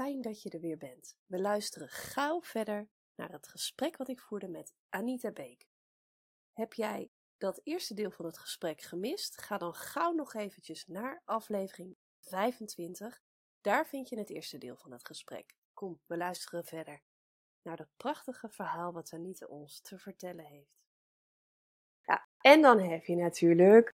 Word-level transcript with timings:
fijn 0.00 0.20
dat 0.20 0.42
je 0.42 0.50
er 0.50 0.60
weer 0.60 0.76
bent. 0.76 1.16
We 1.26 1.40
luisteren 1.40 1.88
gauw 1.88 2.42
verder 2.42 2.88
naar 3.14 3.32
het 3.32 3.48
gesprek 3.48 3.96
wat 3.96 4.08
ik 4.08 4.20
voerde 4.20 4.48
met 4.48 4.72
Anita 4.88 5.30
Beek. 5.30 5.68
Heb 6.52 6.72
jij 6.72 7.10
dat 7.38 7.60
eerste 7.62 7.94
deel 7.94 8.10
van 8.10 8.24
het 8.24 8.38
gesprek 8.38 8.80
gemist? 8.82 9.40
Ga 9.40 9.58
dan 9.58 9.74
gauw 9.74 10.12
nog 10.12 10.34
eventjes 10.34 10.86
naar 10.86 11.22
aflevering 11.24 11.96
25. 12.20 13.20
Daar 13.60 13.86
vind 13.86 14.08
je 14.08 14.18
het 14.18 14.30
eerste 14.30 14.58
deel 14.58 14.76
van 14.76 14.92
het 14.92 15.06
gesprek. 15.06 15.56
Kom, 15.74 16.00
we 16.06 16.16
luisteren 16.16 16.64
verder 16.64 17.02
naar 17.62 17.76
dat 17.76 17.96
prachtige 17.96 18.48
verhaal 18.48 18.92
wat 18.92 19.12
Anita 19.12 19.46
ons 19.46 19.80
te 19.80 19.98
vertellen 19.98 20.44
heeft. 20.44 20.80
Ja, 22.02 22.28
en 22.38 22.62
dan 22.62 22.80
heb 22.80 23.04
je 23.04 23.16
natuurlijk 23.16 23.94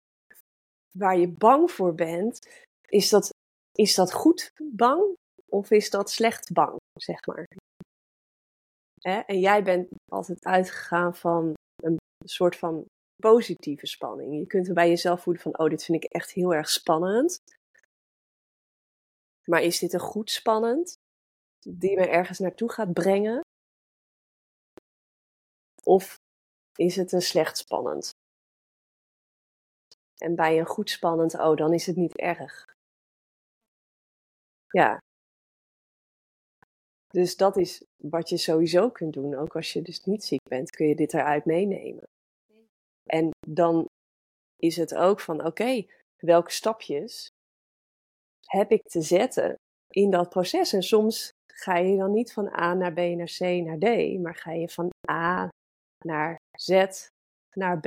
waar 0.92 1.18
je 1.18 1.28
bang 1.28 1.72
voor 1.72 1.96
bent. 1.96 2.68
Is 2.82 3.10
dat, 3.10 3.34
is 3.72 3.96
dat 3.96 4.14
goed 4.14 4.54
bang 4.58 5.20
of 5.52 5.72
is 5.72 5.90
dat 5.90 6.10
slecht 6.10 6.54
bang, 6.54 6.78
zeg 7.00 7.26
maar? 7.26 7.46
Hè? 9.00 9.20
En 9.20 9.40
jij 9.40 9.64
bent 9.64 9.88
altijd 10.12 10.46
uitgegaan 10.46 11.16
van 11.16 11.54
een 11.84 11.98
soort 12.26 12.56
van 12.56 12.86
positieve 13.16 13.88
spanning. 13.88 14.38
Je 14.38 14.48
kunt 14.48 14.68
er 14.68 14.74
bij 14.74 14.90
jezelf 14.90 15.22
voelen 15.22 15.42
van, 15.42 15.58
oh, 15.58 15.70
dit 15.70 15.84
vind 15.84 16.04
ik 16.04 16.12
echt 16.12 16.32
heel 16.32 16.54
erg 16.54 16.70
spannend. 16.70 17.40
Maar 19.50 19.62
is 19.62 19.80
dit 19.80 19.94
een 19.94 20.00
goed 20.00 20.32
spannend? 20.32 20.94
Die 21.60 21.96
me 21.96 22.08
ergens 22.08 22.40
naartoe 22.40 22.72
gaat 22.72 22.94
brengen? 22.94 23.42
Of 25.84 26.16
is 26.76 26.96
het 26.96 27.12
een 27.12 27.22
slecht 27.22 27.58
spannend? 27.58 28.10
En 30.18 30.36
bij 30.36 30.60
een 30.60 30.66
goed 30.66 30.90
spannend, 30.90 31.34
oh, 31.34 31.56
dan 31.56 31.74
is 31.74 31.86
het 31.86 31.96
niet 31.96 32.18
erg. 32.18 32.74
Ja. 34.68 35.00
Dus 37.12 37.36
dat 37.36 37.58
is 37.58 37.84
wat 38.04 38.30
je 38.30 38.38
sowieso 38.38 38.90
kunt 38.90 39.14
doen. 39.14 39.36
Ook 39.36 39.56
als 39.56 39.74
je 39.74 39.82
dus 39.82 40.04
niet 40.04 40.24
ziek 40.24 40.42
bent, 40.50 40.70
kun 40.70 40.88
je 40.88 40.96
dit 40.96 41.14
eruit 41.14 41.46
meenemen. 41.46 42.04
En 43.10 43.30
dan 43.48 43.86
is 44.56 44.76
het 44.78 44.96
ook 44.96 45.20
van, 45.20 45.46
oké, 45.46 45.86
welke 46.18 46.52
stapjes 46.52 47.28
heb 48.46 48.72
ik 48.72 48.82
te 48.82 49.02
zetten 49.02 49.56
in 49.90 50.10
dat 50.12 50.30
proces? 50.30 50.74
En 50.74 50.84
soms 50.84 51.30
ga 51.54 51.78
je 51.78 51.98
dan 51.98 52.12
niet 52.12 52.34
van 52.34 52.48
A 52.60 52.74
naar 52.74 52.94
B 52.94 52.98
naar 52.98 53.36
C 53.38 53.40
naar 53.40 53.78
D, 53.78 54.20
maar 54.20 54.36
ga 54.36 54.52
je 54.52 54.70
van 54.70 54.90
A 55.12 55.50
naar 56.06 56.36
Z 56.58 56.86
naar 57.56 57.80
B. 57.80 57.86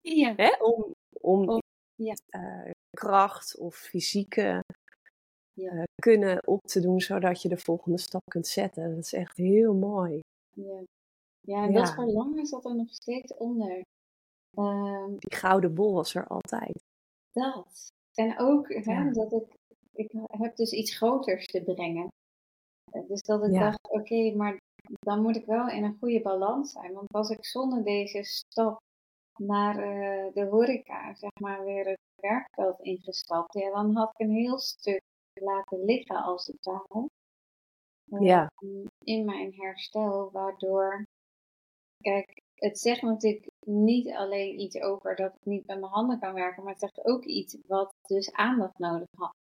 Ja. 0.00 0.34
Hè? 0.36 0.62
Om, 0.62 0.92
om 1.20 1.48
Om- 1.48 1.62
ja. 1.94 2.14
eh, 2.28 2.70
kracht 2.90 3.56
of 3.56 3.76
fysieke 3.76 4.60
Ja. 5.60 5.70
eh, 5.70 5.82
kunnen 6.02 6.46
op 6.46 6.60
te 6.62 6.80
doen, 6.80 7.00
zodat 7.00 7.42
je 7.42 7.48
de 7.48 7.56
volgende 7.58 7.98
stap 7.98 8.22
kunt 8.30 8.46
zetten. 8.46 8.90
Dat 8.90 9.04
is 9.04 9.12
echt 9.12 9.36
heel 9.36 9.74
mooi. 9.74 10.20
Ja, 10.54 10.82
ja 11.40 11.64
en 11.64 11.72
dat 11.72 11.94
verlangen 11.94 12.46
zat 12.46 12.64
er 12.64 12.74
nog 12.76 12.90
steeds 12.90 13.34
onder. 13.36 13.82
Ehm, 14.56 15.10
Die 15.18 15.38
gouden 15.38 15.74
bol 15.74 15.94
was 15.94 16.14
er 16.14 16.26
altijd. 16.26 16.82
dat. 17.32 17.86
En 18.14 18.38
ook 18.38 18.68
hè, 18.74 19.10
dat 19.12 19.32
ik, 19.32 19.54
ik 19.92 20.10
heb 20.26 20.56
dus 20.56 20.72
iets 20.72 20.96
groters 20.96 21.46
te 21.46 21.62
brengen. 21.62 22.08
Eh, 22.92 23.08
Dus 23.08 23.22
dat 23.22 23.44
ik 23.44 23.52
dacht, 23.52 23.88
oké, 23.90 24.34
maar 24.36 24.56
dan 25.00 25.22
moet 25.22 25.36
ik 25.36 25.46
wel 25.46 25.68
in 25.68 25.84
een 25.84 25.96
goede 26.00 26.20
balans 26.20 26.72
zijn. 26.72 26.92
Want 26.92 27.10
was 27.12 27.30
ik 27.30 27.44
zonder 27.44 27.84
deze 27.84 28.22
stap 28.22 28.78
naar 29.40 29.78
eh, 29.78 30.32
de 30.34 30.46
horeca, 30.46 31.14
zeg 31.14 31.30
maar, 31.40 31.64
weer 31.64 31.86
het 31.88 31.98
werkveld 32.20 32.80
ingestapt, 32.80 33.54
ja, 33.54 33.70
dan 33.70 33.96
had 33.96 34.10
ik 34.16 34.26
een 34.26 34.34
heel 34.34 34.58
stuk 34.58 35.00
laten 35.42 35.84
liggen 35.84 36.16
als 36.16 36.46
het 36.46 36.64
ware. 36.64 37.08
Ja. 38.20 38.50
In 39.04 39.24
mijn 39.24 39.54
herstel, 39.54 40.30
waardoor, 40.30 41.04
kijk, 42.02 42.42
het 42.54 42.78
zegt 42.78 43.02
natuurlijk 43.02 43.46
niet 43.66 44.10
alleen 44.10 44.60
iets 44.60 44.80
over 44.80 45.16
dat 45.16 45.34
ik 45.34 45.44
niet 45.44 45.66
met 45.66 45.80
mijn 45.80 45.92
handen 45.92 46.18
kan 46.20 46.34
werken, 46.34 46.62
maar 46.62 46.72
het 46.72 46.80
zegt 46.80 47.04
ook 47.04 47.24
iets 47.24 47.56
wat 47.66 47.92
dus 48.06 48.32
aandacht 48.32 48.78
nodig 48.78 49.08
had. 49.16 49.34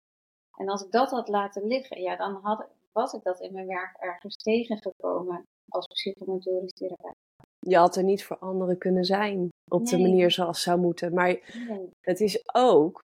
En 0.57 0.69
als 0.69 0.83
ik 0.83 0.91
dat 0.91 1.09
had 1.09 1.27
laten 1.27 1.67
liggen, 1.67 2.01
ja, 2.01 2.15
dan 2.15 2.33
had, 2.33 2.67
was 2.91 3.13
ik 3.13 3.23
dat 3.23 3.39
in 3.39 3.53
mijn 3.53 3.67
werk 3.67 3.97
ergens 3.97 4.35
tegengekomen 4.35 5.43
als 5.69 5.87
psychomotorisch 5.87 6.73
therapeut. 6.73 7.15
Je 7.59 7.77
had 7.77 7.95
er 7.95 8.03
niet 8.03 8.23
voor 8.23 8.37
anderen 8.37 8.77
kunnen 8.77 9.05
zijn 9.05 9.49
op 9.71 9.85
de 9.85 9.99
manier 9.99 10.31
zoals 10.31 10.61
zou 10.61 10.79
moeten. 10.79 11.13
Maar 11.13 11.53
Nee, 11.67 11.89
het 12.01 12.19
is 12.19 12.49
ook 12.53 13.03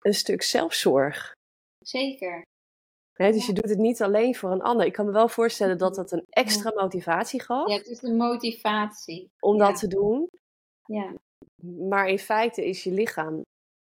een 0.00 0.14
stuk 0.14 0.42
zelfzorg. 0.42 1.32
Zeker. 1.88 2.42
Dus 3.12 3.46
je 3.46 3.52
doet 3.52 3.68
het 3.68 3.78
niet 3.78 4.02
alleen 4.02 4.34
voor 4.34 4.50
een 4.50 4.62
ander. 4.62 4.86
Ik 4.86 4.92
kan 4.92 5.06
me 5.06 5.12
wel 5.12 5.28
voorstellen 5.28 5.78
dat 5.78 5.94
dat 5.94 6.12
een 6.12 6.24
extra 6.30 6.72
motivatie 6.74 7.42
gaf 7.42 7.68
Ja, 7.68 7.76
het 7.76 7.86
is 7.86 7.98
de 8.00 8.12
motivatie. 8.12 9.30
om 9.40 9.56
ja. 9.56 9.66
dat 9.66 9.78
te 9.78 9.86
doen. 9.88 10.28
Ja, 10.84 11.14
Maar 11.62 12.08
in 12.08 12.18
feite 12.18 12.64
is 12.66 12.84
je 12.84 12.90
lichaam, 12.92 13.40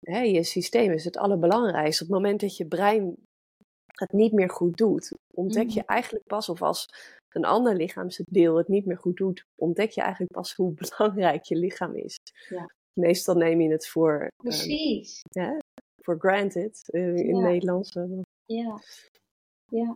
hè, 0.00 0.20
je 0.20 0.42
systeem 0.42 0.92
is 0.92 1.04
het 1.04 1.16
allerbelangrijkste. 1.16 2.02
Op 2.04 2.08
het 2.08 2.18
moment 2.18 2.40
dat 2.40 2.56
je 2.56 2.66
brein 2.66 3.16
het 3.94 4.12
niet 4.12 4.32
meer 4.32 4.50
goed 4.50 4.76
doet, 4.76 5.10
ontdek 5.34 5.68
je 5.68 5.80
Mhm. 5.80 5.88
eigenlijk 5.90 6.24
pas, 6.26 6.48
of 6.48 6.62
als 6.62 6.86
een 7.28 7.44
ander 7.44 7.76
lichaamsdeel 7.76 8.56
het 8.56 8.68
niet 8.68 8.86
meer 8.86 8.98
goed 8.98 9.16
doet, 9.16 9.44
ontdek 9.54 9.90
je 9.90 10.00
eigenlijk 10.00 10.32
pas 10.32 10.54
hoe 10.54 10.72
belangrijk 10.80 11.44
je 11.44 11.56
lichaam 11.56 11.94
is. 11.96 12.16
Ja. 12.48 12.70
Meestal 12.92 13.34
neem 13.34 13.60
je 13.60 13.70
het 13.70 13.88
voor, 13.88 14.20
eh, 14.20 14.28
precies. 14.36 15.20
Voor 16.04 16.18
granted 16.18 16.88
eh, 16.90 17.16
in 17.16 17.36
Ja. 17.36 17.42
Nederlands. 17.42 17.90
eh. 17.96 18.20
Ja, 18.46 18.78
ja. 19.70 19.94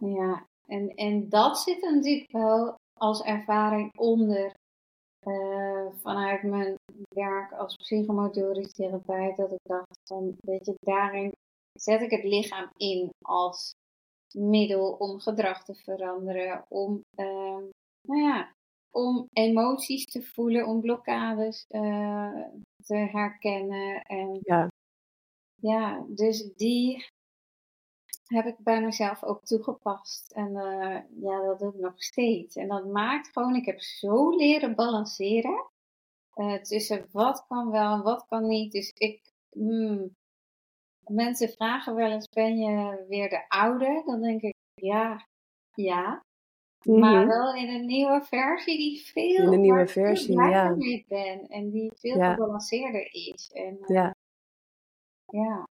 Ja, 0.00 0.46
en, 0.66 0.88
en 0.94 1.28
dat 1.28 1.58
zit 1.58 1.82
natuurlijk 1.82 2.30
wel 2.32 2.74
als 2.98 3.22
ervaring 3.22 3.96
onder 3.98 4.54
eh, 5.20 5.86
vanuit 5.92 6.42
mijn 6.42 6.74
werk 7.14 7.52
als 7.52 7.76
psychomotorisch 7.76 8.72
therapeut. 8.72 9.36
Dat 9.36 9.52
ik 9.52 9.58
dacht 9.62 9.98
van, 10.04 10.34
weet 10.40 10.66
je, 10.66 10.74
daarin 10.80 11.32
zet 11.78 12.00
ik 12.02 12.10
het 12.10 12.24
lichaam 12.24 12.70
in 12.76 13.08
als 13.24 13.70
middel 14.34 14.92
om 14.92 15.18
gedrag 15.20 15.64
te 15.64 15.74
veranderen, 15.74 16.64
om, 16.68 17.00
nou 18.08 18.20
ja, 18.22 18.52
om 18.90 19.26
emoties 19.32 20.04
te 20.04 20.22
voelen, 20.22 20.66
om 20.66 20.80
blokkades 20.80 21.64
te 22.90 22.96
herkennen 22.96 24.02
en 24.02 24.38
Ja, 24.42 24.68
ja, 25.54 26.04
dus 26.08 26.54
die 26.54 27.08
heb 28.24 28.46
ik 28.46 28.56
bij 28.58 28.82
mezelf 28.82 29.22
ook 29.22 29.44
toegepast. 29.44 30.32
En 30.32 30.56
eh, 30.56 31.00
ja, 31.22 31.42
dat 31.46 31.58
doe 31.58 31.74
ik 31.74 31.80
nog 31.80 32.02
steeds. 32.02 32.56
En 32.56 32.68
dat 32.68 32.86
maakt 32.86 33.32
gewoon, 33.32 33.54
ik 33.54 33.66
heb 33.66 33.80
zo 33.80 34.30
leren 34.36 34.74
balanceren 34.74 35.70
eh, 36.32 36.54
tussen 36.54 37.08
wat 37.12 37.46
kan 37.46 37.70
wel 37.70 37.92
en 37.92 38.02
wat 38.02 38.26
kan 38.26 38.46
niet. 38.46 38.72
Dus 38.72 38.90
ik, 38.90 39.32
hmm, 39.50 40.16
mensen 41.00 41.48
vragen 41.48 41.94
wel 41.94 42.10
eens, 42.10 42.28
ben 42.28 42.58
je 42.58 43.04
weer 43.08 43.28
de 43.28 43.48
oude? 43.48 44.02
Dan 44.06 44.20
denk 44.20 44.42
ik, 44.42 44.54
ja, 44.74 45.26
ja. 45.74 46.24
Maar 46.84 47.20
Mhm. 47.20 47.26
wel 47.28 47.54
in 47.54 47.68
een 47.68 47.86
nieuwe 47.86 48.22
versie 48.24 48.78
die 48.78 49.00
veel, 49.04 49.46
In 49.46 49.52
een 49.52 49.60
nieuwe 49.60 49.86
versie, 49.86 50.40
ja. 50.42 50.68
mee 50.70 51.04
ben. 51.08 51.46
En 51.48 51.70
die 51.70 51.92
veel 51.94 52.16
Ja. 52.16 52.32
gebalanceerder 52.32 53.08
is. 53.12 53.50
En 53.54 53.78
eh, 53.80 53.88
ja. 53.94 54.14
ja, 55.26 55.66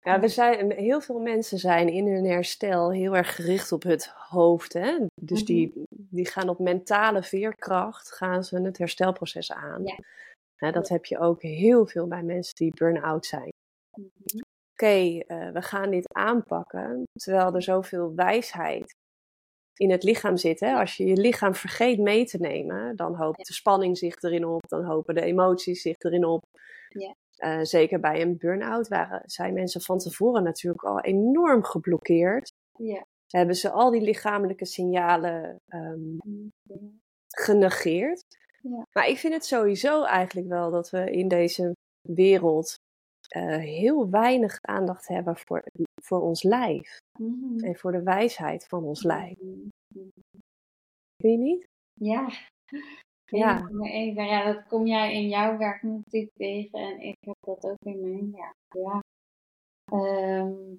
Ja, 0.00 0.20
we 0.20 0.28
zijn, 0.28 0.70
heel 0.72 1.00
veel 1.00 1.18
mensen 1.20 1.58
zijn 1.58 1.88
in 1.88 2.06
hun 2.06 2.24
herstel 2.24 2.92
heel 2.92 3.16
erg 3.16 3.34
gericht 3.34 3.72
op 3.72 3.82
het 3.82 4.06
hoofd. 4.06 4.72
Hè? 4.72 4.98
Dus 5.22 5.38
Mhm. 5.42 5.46
die, 5.52 5.72
die 5.90 6.26
gaan 6.26 6.48
op 6.48 6.58
mentale 6.58 7.22
veerkracht 7.22 8.12
gaan 8.12 8.44
ze 8.44 8.60
het 8.60 8.78
herstelproces 8.78 9.52
aan. 9.52 9.82
Ja. 10.56 10.70
Dat 10.70 10.88
heb 10.88 11.04
je 11.04 11.18
ook 11.18 11.42
heel 11.42 11.86
veel 11.86 12.06
bij 12.06 12.22
mensen 12.22 12.54
die 12.54 12.72
burn-out 12.74 13.26
zijn. 13.26 13.48
Mhm. 13.94 14.42
Oké, 14.72 15.18
eh, 15.18 15.50
we 15.50 15.62
gaan 15.62 15.90
dit 15.90 16.14
aanpakken, 16.14 17.02
terwijl 17.12 17.54
er 17.54 17.62
zoveel 17.62 18.14
wijsheid 18.14 18.94
in 19.76 19.90
het 19.90 20.02
lichaam 20.02 20.36
zit. 20.36 20.60
Hè? 20.60 20.74
Als 20.74 20.96
je 20.96 21.04
je 21.06 21.16
lichaam 21.16 21.54
vergeet 21.54 21.98
mee 21.98 22.24
te 22.24 22.38
nemen, 22.38 22.96
dan 22.96 23.14
hoopt 23.14 23.46
de 23.46 23.52
spanning 23.54 23.98
zich 23.98 24.22
erin 24.22 24.46
op, 24.46 24.68
dan 24.68 24.84
hopen 24.84 25.14
de 25.14 25.20
emoties 25.22 25.82
zich 25.82 25.96
erin 25.98 26.24
op. 26.24 26.42
Ja. 26.88 27.14
Eh, 27.36 27.58
zeker 27.62 28.00
bij 28.00 28.22
een 28.22 28.36
burn-out 28.38 28.88
waren, 28.88 29.22
zijn 29.24 29.54
mensen 29.54 29.80
van 29.80 29.98
tevoren 29.98 30.42
natuurlijk 30.42 30.84
al 30.84 31.00
enorm 31.00 31.64
geblokkeerd. 31.64 32.52
ja. 32.78 33.04
Hebben 33.28 33.56
ze 33.56 33.70
al 33.70 33.90
die 33.90 34.00
lichamelijke 34.00 34.64
signalen 34.66 35.56
Mhm. 35.66 36.88
genegeerd. 37.28 38.24
Ja. 38.62 38.86
Maar 38.92 39.08
ik 39.08 39.18
vind 39.18 39.32
het 39.34 39.44
sowieso 39.44 40.04
eigenlijk 40.04 40.48
wel 40.48 40.70
dat 40.70 40.90
we 40.90 41.10
in 41.10 41.28
deze 41.28 41.72
wereld 42.08 42.74
eh, 43.28 43.56
heel 43.56 44.10
weinig 44.10 44.58
aandacht 44.60 45.08
hebben 45.08 45.36
voor, 45.36 45.62
voor 46.06 46.20
ons 46.20 46.42
lijf. 46.42 46.98
Mhm. 47.18 47.64
En 47.64 47.76
voor 47.76 47.92
de 47.92 48.02
wijsheid 48.02 48.66
van 48.66 48.84
ons 48.84 49.02
lijf. 49.02 49.38
Mhm. 49.38 49.68
Vind 51.16 51.32
je 51.32 51.38
niet? 51.38 51.66
Ja. 51.92 52.28
Ja. 53.24 53.68
Maar 53.70 54.26
ja, 54.26 54.52
dat 54.52 54.66
kom 54.66 54.86
jij 54.86 55.14
in 55.14 55.28
jouw 55.28 55.56
werk 55.56 55.82
natuurlijk 55.82 56.32
tegen 56.34 56.78
en 56.78 57.00
ik 57.00 57.16
heb 57.20 57.36
dat 57.40 57.64
ook 57.64 57.78
in 57.82 58.00
mijn 58.00 58.32
werk. 58.32 58.54
Ja. 58.68 59.02
Ehm, 59.84 60.74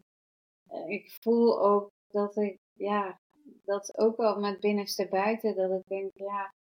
ik 0.87 1.17
voel 1.21 1.61
ook 1.63 1.89
dat 2.07 2.35
ik, 2.35 2.57
ja, 2.73 3.19
dat 3.63 3.97
ook 3.97 4.17
wel 4.17 4.39
met 4.39 4.59
binnenste 4.59 5.07
buiten, 5.07 5.55
dat 5.55 5.71
ik 5.71 5.87
denk, 5.87 6.11
ja, 6.13 6.53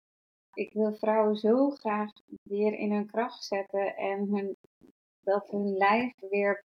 ik 0.54 0.72
wil 0.72 0.92
vrouwen 0.92 1.36
zo 1.36 1.70
graag 1.70 2.10
weer 2.42 2.72
in 2.72 2.92
hun 2.92 3.06
kracht 3.06 3.44
zetten 3.44 3.96
en 3.96 4.28
hun, 4.28 4.56
dat 5.20 5.50
hun 5.50 5.76
lijf 5.76 6.12
weer, 6.30 6.62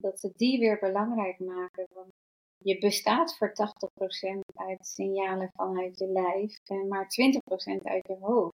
dat 0.00 0.20
ze 0.20 0.32
die 0.36 0.58
weer 0.58 0.78
belangrijk 0.78 1.38
maken. 1.38 1.86
Want 1.94 2.12
je 2.58 2.78
bestaat 2.78 3.36
voor 3.36 3.52
80% 3.52 3.54
uit 4.54 4.86
signalen 4.86 5.50
vanuit 5.54 5.98
je 5.98 6.06
lijf 6.06 6.60
en 6.64 6.88
maar 6.88 7.06
20% 7.78 7.82
uit 7.82 8.06
je 8.06 8.16
hoofd. 8.20 8.54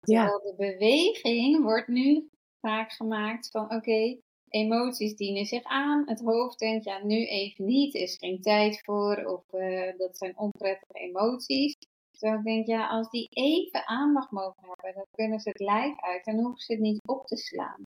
Ja. 0.00 0.28
Terwijl 0.28 0.56
de 0.56 0.72
beweging 0.72 1.62
wordt 1.62 1.88
nu 1.88 2.28
vaak 2.60 2.92
gemaakt 2.92 3.50
van 3.50 3.74
oké, 3.74 4.18
emoties 4.48 5.16
dienen 5.16 5.46
zich 5.46 5.62
aan. 5.62 6.08
Het 6.08 6.20
hoofd 6.20 6.58
denkt 6.58 6.84
ja, 6.84 7.04
nu 7.04 7.26
even 7.26 7.64
niet, 7.64 7.94
is 7.94 8.16
geen 8.16 8.40
tijd 8.40 8.80
voor 8.84 9.24
of 9.24 9.52
uh, 9.52 9.96
dat 9.96 10.16
zijn 10.16 10.38
onprettige 10.38 10.98
emoties. 10.98 11.76
Terwijl 12.10 12.38
ik 12.38 12.44
denk 12.44 12.66
ja, 12.66 12.88
als 12.88 13.10
die 13.10 13.28
even 13.30 13.86
aandacht 13.86 14.30
mogen 14.30 14.62
hebben, 14.66 14.94
dan 14.94 15.06
kunnen 15.10 15.40
ze 15.40 15.48
het 15.48 15.60
lijf 15.60 16.00
uit 16.00 16.26
en 16.26 16.38
hoeven 16.38 16.60
ze 16.60 16.72
het 16.72 16.82
niet 16.82 17.00
op 17.06 17.26
te 17.26 17.36
slaan. 17.36 17.82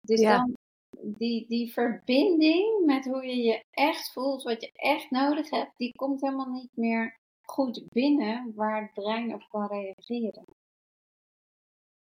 Dus 0.00 0.20
dan 0.20 0.54
die, 1.12 1.46
die 1.48 1.72
verbinding 1.72 2.84
met 2.84 3.04
hoe 3.04 3.26
je 3.26 3.36
je 3.36 3.64
echt 3.70 4.12
voelt, 4.12 4.42
wat 4.42 4.60
je 4.60 4.72
echt 4.72 5.10
nodig 5.10 5.50
hebt, 5.50 5.76
die 5.76 5.92
komt 5.92 6.20
helemaal 6.20 6.50
niet 6.50 6.76
meer 6.76 7.18
goed 7.42 7.84
binnen 7.88 8.52
waar 8.54 8.82
het 8.82 8.92
brein 8.92 9.34
op 9.34 9.46
kan 9.48 9.66
reageren. 9.66 10.44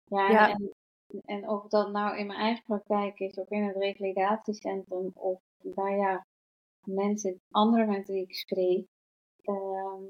Ja, 0.04 0.50
En, 0.50 0.72
en 1.24 1.48
of 1.48 1.66
dat 1.66 1.90
nou 1.90 2.16
in 2.16 2.26
mijn 2.26 2.38
eigen 2.38 2.64
praktijk 2.64 3.18
is 3.18 3.34
of 3.34 3.50
in 3.50 3.62
het 3.62 3.76
revalidatiecentrum 3.76 5.10
of 5.14 5.40
nou 5.60 5.96
ja, 5.96 6.26
mensen, 6.84 7.40
andere 7.50 7.86
mensen 7.86 8.14
die 8.14 8.22
ik 8.22 8.34
spreek, 8.34 8.86
ehm, 9.42 10.02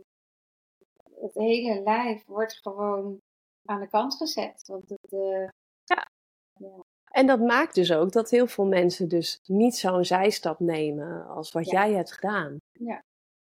het 1.21 1.35
hele 1.35 1.83
lijf 1.83 2.25
wordt 2.27 2.59
gewoon 2.59 3.21
aan 3.65 3.81
de 3.81 3.89
kant 3.89 4.17
gezet. 4.17 4.67
Want 4.67 4.89
het, 4.89 5.13
uh, 5.13 5.49
ja. 5.85 6.11
ja. 6.55 6.85
En 7.15 7.27
dat 7.27 7.41
maakt 7.41 7.75
dus 7.75 7.93
ook 7.93 8.13
dat 8.13 8.31
heel 8.31 8.47
veel 8.47 8.67
mensen 8.67 9.09
dus 9.09 9.41
niet 9.47 9.77
zo'n 9.77 10.05
zijstap 10.05 10.61
nemen 10.61 11.27
als 11.27 11.53
wat 11.53 11.71
jij 11.71 11.93
hebt 11.93 12.13
gedaan. 12.13 12.57
Ja. 12.73 13.03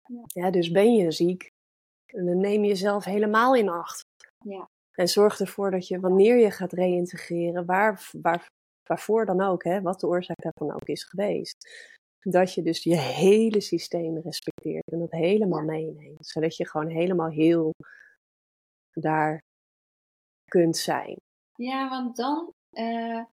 ja. 0.05 0.23
ja. 0.25 0.51
Dus 0.51 0.71
ben 0.71 0.93
je 0.93 1.11
ziek, 1.11 1.49
dan 2.05 2.37
neem 2.37 2.61
je 2.61 2.67
jezelf 2.67 3.03
helemaal 3.03 3.55
in 3.55 3.69
acht. 3.69 4.01
Ja. 4.45 4.69
En 4.91 5.07
zorg 5.07 5.39
ervoor 5.39 5.71
dat 5.71 5.87
je 5.87 5.99
wanneer 5.99 6.37
je 6.37 6.51
gaat 6.51 6.73
reïntegreren, 6.73 7.65
waar, 7.65 8.09
waar, 8.21 8.45
waarvoor 8.83 9.25
dan 9.25 9.41
ook, 9.41 9.63
hè, 9.63 9.81
wat 9.81 9.99
de 9.99 10.07
oorzaak 10.07 10.41
daarvan 10.41 10.75
ook 10.75 10.87
is 10.87 11.03
geweest, 11.03 11.69
dat 12.19 12.53
je 12.53 12.61
dus 12.61 12.83
je 12.83 12.97
hele 12.97 13.61
systeem 13.61 14.17
respecteert 14.17 14.91
en 14.91 14.99
dat 14.99 15.11
helemaal 15.11 15.63
meeneemt. 15.63 16.27
Zodat 16.27 16.55
je 16.55 16.67
gewoon 16.67 16.89
helemaal 16.89 17.29
heel 17.29 17.71
daar 18.93 19.41
kunt 20.45 20.77
zijn. 20.77 21.15
Ja, 21.55 21.89
want 21.89 22.15
dan, 22.15 22.53
uh, 22.71 23.23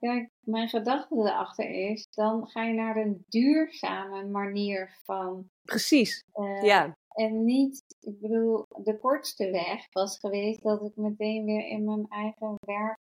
kijk, 0.00 0.30
mijn 0.40 0.68
gedachte 0.68 1.14
erachter 1.14 1.70
is, 1.70 2.06
dan 2.10 2.48
ga 2.48 2.62
je 2.62 2.74
naar 2.74 2.96
een 2.96 3.24
duurzame 3.28 4.26
manier 4.26 4.98
van. 5.04 5.48
Precies, 5.62 6.24
uh, 6.34 6.62
ja. 6.62 6.96
En 7.10 7.44
niet, 7.44 7.84
ik 8.00 8.20
bedoel, 8.20 8.64
de 8.82 8.98
kortste 8.98 9.50
weg 9.50 9.86
was 9.92 10.18
geweest 10.18 10.62
dat 10.62 10.82
ik 10.82 10.96
meteen 10.96 11.44
weer 11.44 11.66
in 11.66 11.84
mijn 11.84 12.06
eigen 12.08 12.54
werk 12.66 12.98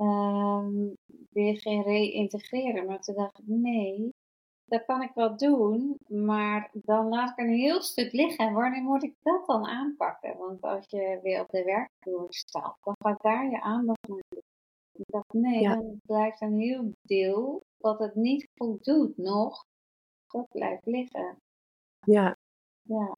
um, 0.00 0.94
weer 1.30 1.60
ging 1.60 1.84
reïntegreren. 1.84 2.86
Maar 2.86 3.00
toen 3.00 3.14
dacht 3.14 3.38
ik, 3.38 3.44
nee, 3.46 4.14
dat 4.64 4.84
kan 4.84 5.02
ik 5.02 5.10
wel 5.14 5.36
doen, 5.36 5.96
maar 6.06 6.70
dan 6.72 7.08
laat 7.08 7.30
ik 7.30 7.38
een 7.38 7.54
heel 7.54 7.82
stuk 7.82 8.12
liggen. 8.12 8.52
Wanneer 8.52 8.82
moet 8.82 9.02
ik 9.02 9.14
dat 9.22 9.46
dan 9.46 9.66
aanpakken? 9.66 10.36
Want 10.36 10.62
als 10.62 10.86
je 10.88 11.20
weer 11.22 11.40
op 11.40 11.48
de 11.48 11.64
werkvloer 11.64 12.26
staat, 12.28 12.76
dan 12.80 12.94
gaat 12.98 13.22
daar 13.22 13.50
je 13.50 13.60
aandacht 13.60 14.08
naar. 14.08 14.46
Ik 14.98 15.04
dacht, 15.06 15.32
nee, 15.32 15.68
dan 15.68 16.00
blijft 16.02 16.40
een 16.40 16.58
heel 16.58 16.92
deel 17.02 17.62
wat 17.76 17.98
het 17.98 18.14
niet 18.14 18.48
goed 18.56 18.84
doet 18.84 19.16
nog, 19.16 19.64
dat 20.26 20.48
blijft 20.48 20.86
liggen. 20.86 21.36
Ja, 22.00 22.36
ja. 22.82 23.14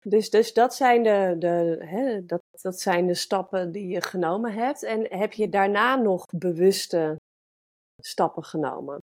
Dus, 0.00 0.30
dus 0.30 0.52
dat, 0.52 0.74
zijn 0.74 1.02
de, 1.02 1.36
de, 1.38 1.84
hè, 1.84 2.24
dat, 2.26 2.42
dat 2.50 2.80
zijn 2.80 3.06
de 3.06 3.14
stappen 3.14 3.72
die 3.72 3.88
je 3.88 4.02
genomen 4.02 4.52
hebt. 4.52 4.82
En 4.82 5.18
heb 5.18 5.32
je 5.32 5.48
daarna 5.48 5.96
nog 5.96 6.26
bewuste 6.26 7.16
stappen 8.02 8.44
genomen? 8.44 8.98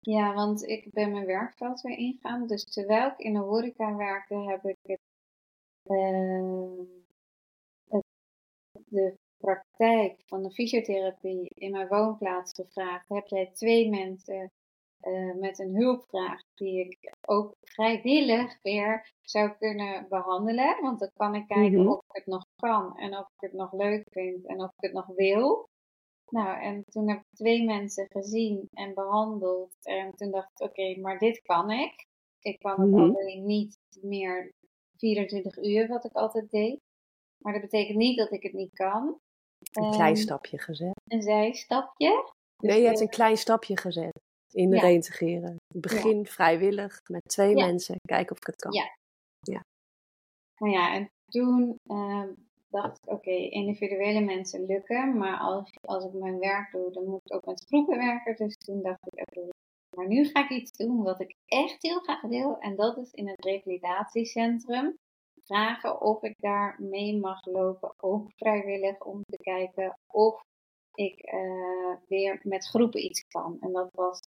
Ja, 0.00 0.34
want 0.34 0.62
ik 0.62 0.92
ben 0.92 1.10
mijn 1.10 1.26
werkveld 1.26 1.80
weer 1.80 1.98
ingegaan. 1.98 2.46
Dus 2.46 2.64
terwijl 2.64 3.06
ik 3.10 3.18
in 3.18 3.32
de 3.32 3.38
horeca 3.38 3.96
werkte, 3.96 4.34
heb 4.34 4.64
ik 4.64 4.78
het, 4.82 5.00
uh, 5.84 6.80
het, 7.88 8.04
de 8.86 9.14
praktijk 9.38 10.22
van 10.26 10.42
de 10.42 10.50
fysiotherapie 10.50 11.50
in 11.54 11.70
mijn 11.70 11.88
woonplaats 11.88 12.52
gevraagd. 12.52 13.08
Heb 13.08 13.26
jij 13.26 13.50
twee 13.52 13.88
mensen 13.88 14.52
uh, 15.02 15.34
met 15.34 15.58
een 15.58 15.76
hulpvraag 15.76 16.42
die 16.54 16.80
ik 16.80 17.16
ook 17.26 17.54
vrijwillig 17.60 18.62
weer 18.62 19.12
zou 19.20 19.50
kunnen 19.58 20.06
behandelen. 20.08 20.80
Want 20.80 20.98
dan 20.98 21.10
kan 21.14 21.34
ik 21.34 21.46
kijken 21.46 21.80
mhm. 21.80 21.88
of 21.88 21.98
ik 21.98 22.14
het 22.14 22.26
nog 22.26 22.44
kan 22.56 22.96
en 22.96 23.16
of 23.16 23.26
ik 23.36 23.40
het 23.40 23.52
nog 23.52 23.72
leuk 23.72 24.06
vind 24.10 24.46
en 24.46 24.62
of 24.62 24.70
ik 24.76 24.82
het 24.84 24.92
nog 24.92 25.06
wil. 25.06 25.68
Nou, 26.28 26.60
en 26.62 26.84
toen 26.84 27.08
heb 27.08 27.18
ik 27.18 27.36
twee 27.36 27.64
mensen 27.64 28.06
gezien 28.10 28.68
en 28.72 28.94
behandeld. 28.94 29.76
En 29.82 30.14
toen 30.16 30.30
dacht 30.30 30.50
ik, 30.60 30.66
oké, 30.68 31.00
maar 31.00 31.18
dit 31.18 31.42
kan 31.42 31.70
ik. 31.70 32.06
Ik 32.40 32.58
kan 32.58 32.80
het 32.80 32.90
mhm. 32.90 33.00
alleen 33.00 33.46
niet 33.46 33.78
meer 34.00 34.52
24 34.96 35.56
uur 35.56 35.88
wat 35.88 36.04
ik 36.04 36.12
altijd 36.12 36.50
deed. 36.50 36.80
Maar 37.38 37.52
dat 37.52 37.62
betekent 37.62 37.98
niet 37.98 38.18
dat 38.18 38.32
ik 38.32 38.42
het 38.42 38.52
niet 38.52 38.72
kan. 38.72 39.20
Een 39.72 39.90
klein 39.90 40.16
stapje 40.16 40.58
gezet. 40.58 41.00
Een 41.04 41.22
zijstapje. 41.22 42.32
Dus 42.56 42.70
nee, 42.70 42.80
je 42.80 42.86
hebt 42.86 43.00
een 43.00 43.08
klein 43.08 43.36
stapje 43.36 43.78
gezet 43.78 44.20
in 44.52 44.70
ja. 44.70 44.80
reintegreren. 44.80 45.56
Begin 45.74 46.26
vrijwillig 46.26 47.00
met 47.10 47.22
twee 47.28 47.54
mensen, 47.54 47.96
kijken 48.08 48.32
of 48.32 48.38
ik 48.38 48.46
het 48.46 48.56
kan. 48.56 48.72
Ja. 48.72 48.96
ja. 49.40 49.60
Nou 50.56 50.72
ja, 50.72 50.94
en 50.94 51.10
toen 51.24 51.76
uh, 51.84 52.24
dacht 52.68 52.98
ik, 52.98 53.12
oké, 53.12 53.30
individuele 53.30 54.20
mensen 54.20 54.66
lukken, 54.66 55.16
maar 55.16 55.38
als, 55.38 55.70
als 55.80 56.04
ik 56.04 56.12
mijn 56.12 56.38
werk 56.38 56.72
doe, 56.72 56.92
dan 56.92 57.04
moet 57.04 57.20
ik 57.24 57.34
ook 57.34 57.46
met 57.46 57.64
groepen 57.66 57.98
werken. 57.98 58.36
Dus 58.36 58.56
toen 58.56 58.82
dacht 58.82 59.06
ik, 59.06 59.20
oké, 59.20 59.48
maar 59.96 60.06
nu 60.06 60.24
ga 60.24 60.44
ik 60.44 60.50
iets 60.50 60.76
doen 60.76 61.02
wat 61.02 61.20
ik 61.20 61.34
echt 61.46 61.82
heel 61.82 62.00
graag 62.00 62.20
wil. 62.20 62.58
En 62.58 62.76
dat 62.76 62.96
is 62.96 63.10
in 63.10 63.28
het 63.28 63.44
revalidatiecentrum 63.44 64.96
vragen 65.48 66.00
of 66.00 66.22
ik 66.22 66.34
daar 66.38 66.76
mee 66.78 67.16
mag 67.16 67.46
lopen, 67.46 67.94
ook 67.96 68.32
vrijwillig, 68.36 69.00
om 69.04 69.22
te 69.24 69.36
kijken 69.36 69.98
of 70.06 70.42
ik 70.94 71.32
uh, 71.32 71.96
weer 72.08 72.40
met 72.42 72.66
groepen 72.66 73.04
iets 73.04 73.26
kan. 73.26 73.56
En 73.60 73.72
dat 73.72 73.88
was, 73.92 74.20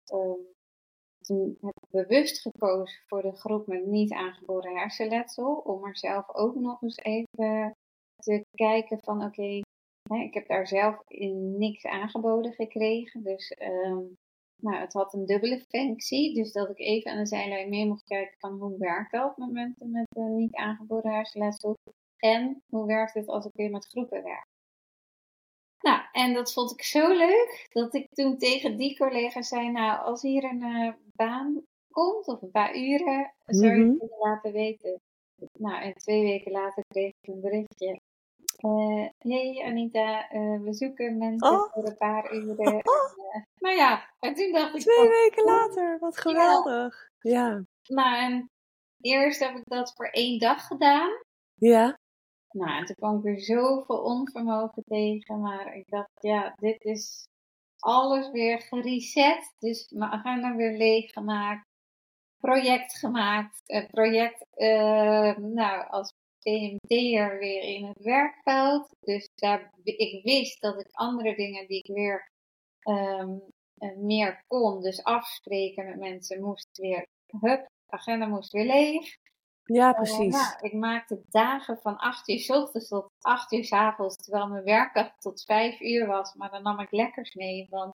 toen 1.22 1.58
heb 1.62 1.76
ik 1.82 1.90
bewust 1.90 2.42
gekozen 2.42 3.04
voor 3.08 3.22
de 3.22 3.36
groep 3.36 3.68
met 3.68 3.86
niet 3.86 4.14
aangeboren 4.14 4.78
hersenletsel, 4.78 5.56
om 5.56 5.86
er 5.86 5.98
zelf 5.98 6.36
ook 6.36 6.56
nog 6.56 6.82
eens 6.82 6.98
even 6.98 7.76
te 8.16 8.46
kijken 8.52 9.00
van 9.00 9.24
oké, 9.24 9.62
ik 10.10 10.34
heb 10.34 10.48
daar 10.48 10.68
zelf 10.68 11.02
in 11.08 11.58
niks 11.58 11.86
aangeboden 11.86 12.54
gekregen, 12.54 13.24
dus 13.24 13.58
um, 13.62 14.18
nou, 14.62 14.78
het 14.78 14.94
had 14.94 15.14
een 15.14 15.26
dubbele 15.26 15.60
functie, 15.60 16.34
dus 16.34 16.52
dat 16.52 16.70
ik 16.70 16.80
even 16.80 17.12
aan 17.12 17.18
de 17.18 17.26
zijlijn 17.26 17.70
mee 17.70 17.86
mocht 17.86 18.04
kijken 18.04 18.40
van 18.40 18.60
hoe 18.60 18.78
werkt 18.78 19.12
dat 19.12 19.38
met 19.38 19.52
mensen 19.52 19.92
met 19.92 20.08
uh, 20.18 20.26
niet 20.26 20.56
aangeboren 20.56 21.12
hersenletsel 21.12 21.76
en 22.18 22.64
hoe 22.70 22.86
werkt 22.86 23.14
het 23.14 23.28
als 23.28 23.46
ik 23.46 23.52
weer 23.54 23.70
met 23.70 23.88
groepen 23.88 24.24
werk. 24.24 24.48
Nou, 25.80 26.02
en 26.12 26.34
dat 26.34 26.54
vond 26.54 26.72
ik 26.72 26.84
zo 26.84 27.08
leuk 27.18 27.68
dat 27.70 27.94
ik 27.94 28.08
toen 28.10 28.38
tegen 28.38 28.78
die 28.78 28.98
collega 28.98 29.42
zei: 29.42 29.72
Nou, 29.72 30.02
als 30.02 30.22
hier 30.22 30.44
een 30.44 30.62
uh, 30.62 30.94
baan 31.16 31.62
komt 31.92 32.28
of 32.28 32.42
een 32.42 32.52
paar 32.52 32.76
uren, 32.76 33.34
zou 33.46 33.66
je 33.66 33.86
het 33.86 34.02
mm 34.02 34.18
laten 34.20 34.52
weten. 34.52 35.00
Nou, 35.58 35.82
en 35.82 35.94
twee 35.94 36.22
weken 36.22 36.52
later 36.52 36.84
kreeg 36.88 37.14
ik 37.22 37.34
een 37.34 37.42
berichtje. 37.42 38.00
Uh, 38.60 39.08
hey 39.18 39.64
Anita, 39.66 40.34
uh, 40.34 40.62
we 40.62 40.74
zoeken 40.74 41.18
mensen 41.18 41.52
oh. 41.52 41.74
voor 41.74 41.88
een 41.88 41.98
paar 41.98 42.34
uren. 42.34 42.76
Oh. 42.76 43.18
nou 43.56 43.76
ja, 43.76 44.10
en 44.20 44.34
toen 44.34 44.52
dacht 44.52 44.76
ik. 44.76 44.82
Twee 44.82 45.10
weken 45.10 45.44
later, 45.44 46.00
wat 46.00 46.18
geweldig. 46.18 47.10
Ja. 47.20 47.48
ja. 47.48 47.64
Nou, 47.84 48.18
en 48.18 48.50
eerst 49.00 49.40
heb 49.40 49.56
ik 49.56 49.64
dat 49.66 49.94
voor 49.96 50.08
één 50.08 50.40
dag 50.40 50.68
gedaan. 50.68 51.10
Ja. 51.56 51.98
Nou, 52.50 52.78
en 52.78 52.86
toen 52.86 52.96
kwam 52.96 53.18
ik 53.18 53.24
weer 53.24 53.40
zoveel 53.40 54.02
onvermogen 54.02 54.84
tegen. 54.84 55.40
Maar 55.40 55.76
ik 55.76 55.90
dacht, 55.90 56.12
ja, 56.20 56.54
dit 56.56 56.84
is 56.84 57.28
alles 57.80 58.32
weer 58.32 58.62
gereset. 58.62 59.56
Dus 59.60 59.90
mijn 59.90 60.12
agenda 60.12 60.56
weer 60.56 60.78
leeggemaakt. 60.78 61.68
Project 62.38 62.98
gemaakt. 62.98 63.62
Uh, 63.66 63.86
project, 63.88 64.46
uh, 64.56 65.38
nou, 65.38 65.88
als 65.90 66.14
PMT'er 66.42 67.38
weer 67.40 67.64
in 67.64 67.86
het 67.86 68.04
werkveld. 68.04 68.90
Dus 69.00 69.30
daar, 69.36 69.74
ik 69.84 70.24
wist 70.24 70.62
dat 70.62 70.80
ik 70.80 70.88
andere 70.92 71.36
dingen 71.36 71.68
die 71.68 71.78
ik 71.78 71.96
weer 71.96 72.32
um, 72.84 73.42
eh, 73.78 73.96
meer 73.98 74.44
kon. 74.48 74.82
Dus 74.82 75.04
afspreken 75.04 75.86
met 75.86 76.00
mensen 76.00 76.42
moest 76.42 76.78
weer, 76.78 77.08
hup, 77.40 77.70
agenda 77.88 78.26
moest 78.26 78.52
weer 78.52 78.66
leeg. 78.66 79.18
Ja, 79.64 79.90
Uh, 79.90 79.96
precies. 79.96 80.34
nou, 80.34 80.56
ik 80.62 80.74
maakte 80.74 81.22
dagen 81.30 81.78
van 81.78 81.98
8 81.98 82.30
uur 82.30 82.40
s 82.40 82.50
ochtends 82.50 82.88
tot 82.88 83.08
8 83.20 83.52
uur 83.52 83.66
s 83.66 83.72
avonds, 83.72 84.16
terwijl 84.16 84.48
mijn 84.48 84.64
werkdag 84.64 85.18
tot 85.18 85.44
5 85.44 85.80
uur 85.80 86.08
was. 86.08 86.34
Maar 86.34 86.52
dan 86.52 86.64
nam 86.64 86.80
ik 86.80 86.92
lekkers 86.92 87.34
mee, 87.34 87.68
want 87.70 87.94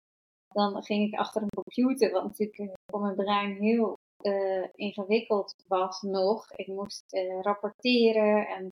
dan 0.48 0.84
ging 0.84 1.08
ik 1.08 1.20
achter 1.20 1.42
een 1.42 1.64
computer, 1.64 2.12
wat 2.12 2.24
natuurlijk 2.24 2.58
eh, 2.58 2.74
voor 2.86 3.02
mijn 3.02 3.16
brein 3.16 3.56
heel 3.56 3.98
uh, 4.22 4.68
ingewikkeld 4.74 5.56
was 5.68 6.02
nog. 6.02 6.52
Ik 6.52 6.68
moest 6.68 7.14
uh, 7.14 7.42
rapporteren 7.42 8.48
en 8.48 8.74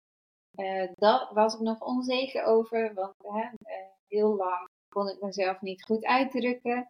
uh, 0.55 0.91
daar 0.95 1.29
was 1.33 1.53
ik 1.53 1.59
nog 1.59 1.81
onzeker 1.81 2.43
over, 2.43 2.93
want 2.93 3.13
heel 4.07 4.35
lang 4.35 4.69
kon 4.89 5.09
ik 5.09 5.21
mezelf 5.21 5.61
niet 5.61 5.83
goed 5.85 6.05
uitdrukken. 6.05 6.89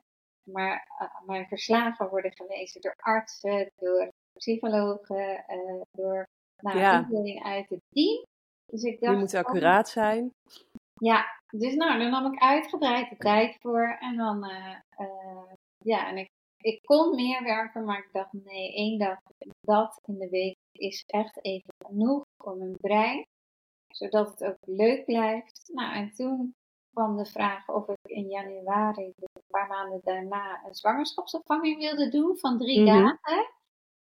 Maar 0.52 0.88
mijn 1.26 1.48
verslagen 1.48 2.10
worden 2.10 2.36
gelezen 2.36 2.82
door 2.82 2.96
artsen, 2.98 3.72
door 3.76 4.12
psychologen, 4.34 5.46
door 5.92 6.28
nou, 6.58 6.78
ja. 6.78 7.08
iedereen 7.10 7.44
uit 7.44 7.70
het 7.70 7.82
team. 7.90 8.24
Dus 8.66 8.84
ik 8.84 9.00
dacht, 9.00 9.12
Die 9.12 9.22
moet 9.22 9.34
accuraat 9.34 9.90
zijn. 9.90 10.32
Ja, 10.94 11.26
dus 11.48 11.76
nou, 11.76 12.00
daar 12.00 12.10
nam 12.10 12.34
ik 12.34 12.40
uitgebreid 12.40 13.10
de 13.10 13.18
tijd 13.18 13.58
voor. 13.60 13.98
En 14.00 14.16
dan, 14.16 14.52
ja, 15.78 16.08
en 16.08 16.18
ik, 16.18 16.30
ik 16.66 16.82
kon 16.84 17.16
meer 17.16 17.44
werken, 17.44 17.84
maar 17.86 17.98
ik 17.98 18.10
dacht, 18.12 18.34
nee, 18.34 18.74
één 18.74 19.00
dag, 19.00 19.18
dat 19.62 20.00
in 20.06 20.18
de 20.18 20.30
week 20.30 20.56
is 20.72 21.04
echt 21.08 21.44
even 21.46 21.74
genoeg 21.86 22.24
voor 22.44 22.58
mijn 22.58 22.76
brein. 22.78 23.24
Zodat 23.94 24.30
het 24.30 24.44
ook 24.44 24.58
leuk 24.62 25.06
blijft. 25.06 25.70
Nou, 25.74 25.94
en 25.96 26.12
toen 26.12 26.54
kwam 26.92 27.18
de 27.18 27.26
vraag 27.26 27.70
of 27.70 27.88
ik 27.88 28.12
in 28.12 28.28
januari, 28.30 29.06
een 29.06 29.42
paar 29.48 29.68
maanden 29.68 30.00
daarna, 30.04 30.66
een 30.66 30.76
zwangerschapsopvanging 30.76 31.78
wilde 31.80 32.10
doen 32.10 32.38
van 32.38 32.58
drie 32.58 32.80
Mhm. 32.82 32.86
dagen. 32.94 33.54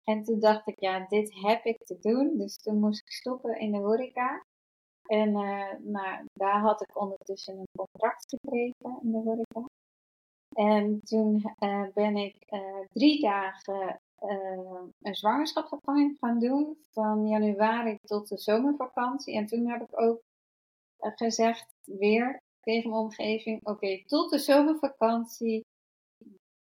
En 0.04 0.24
toen 0.24 0.40
dacht 0.40 0.68
ik, 0.68 0.80
ja, 0.80 1.06
dit 1.08 1.34
heb 1.34 1.64
ik 1.64 1.78
te 1.86 1.98
doen. 2.00 2.38
Dus 2.38 2.56
toen 2.56 2.80
moest 2.80 3.00
ik 3.02 3.12
stoppen 3.12 3.60
in 3.60 3.72
de 3.72 3.78
horeca. 3.78 4.46
En 5.06 5.30
uh, 5.30 5.74
nou, 5.80 6.26
daar 6.34 6.60
had 6.60 6.82
ik 6.82 7.00
ondertussen 7.02 7.58
een 7.58 7.78
contract 7.78 8.30
gekregen 8.30 9.00
in 9.04 9.12
de 9.12 9.18
horeca. 9.18 9.66
En 10.56 11.02
toen 11.04 11.56
uh, 11.60 11.88
ben 11.94 12.16
ik 12.16 12.36
uh, 12.50 12.80
drie 12.94 13.22
dagen 13.22 14.00
een 15.02 15.16
zwangerschapsopvanging 15.16 16.18
gaan 16.18 16.40
doen. 16.40 16.78
Van 16.92 17.28
januari 17.28 17.98
tot 18.04 18.28
de 18.28 18.38
zomervakantie. 18.38 19.36
En 19.36 19.46
toen 19.46 19.70
heb 19.70 19.82
ik 19.82 20.02
ook 20.02 20.22
gezegd 21.00 21.74
weer 21.84 22.42
tegen 22.62 22.90
mijn 22.90 23.02
omgeving. 23.02 23.66
Oké, 23.66 24.04
tot 24.06 24.30
de 24.30 24.38
zomervakantie 24.38 25.66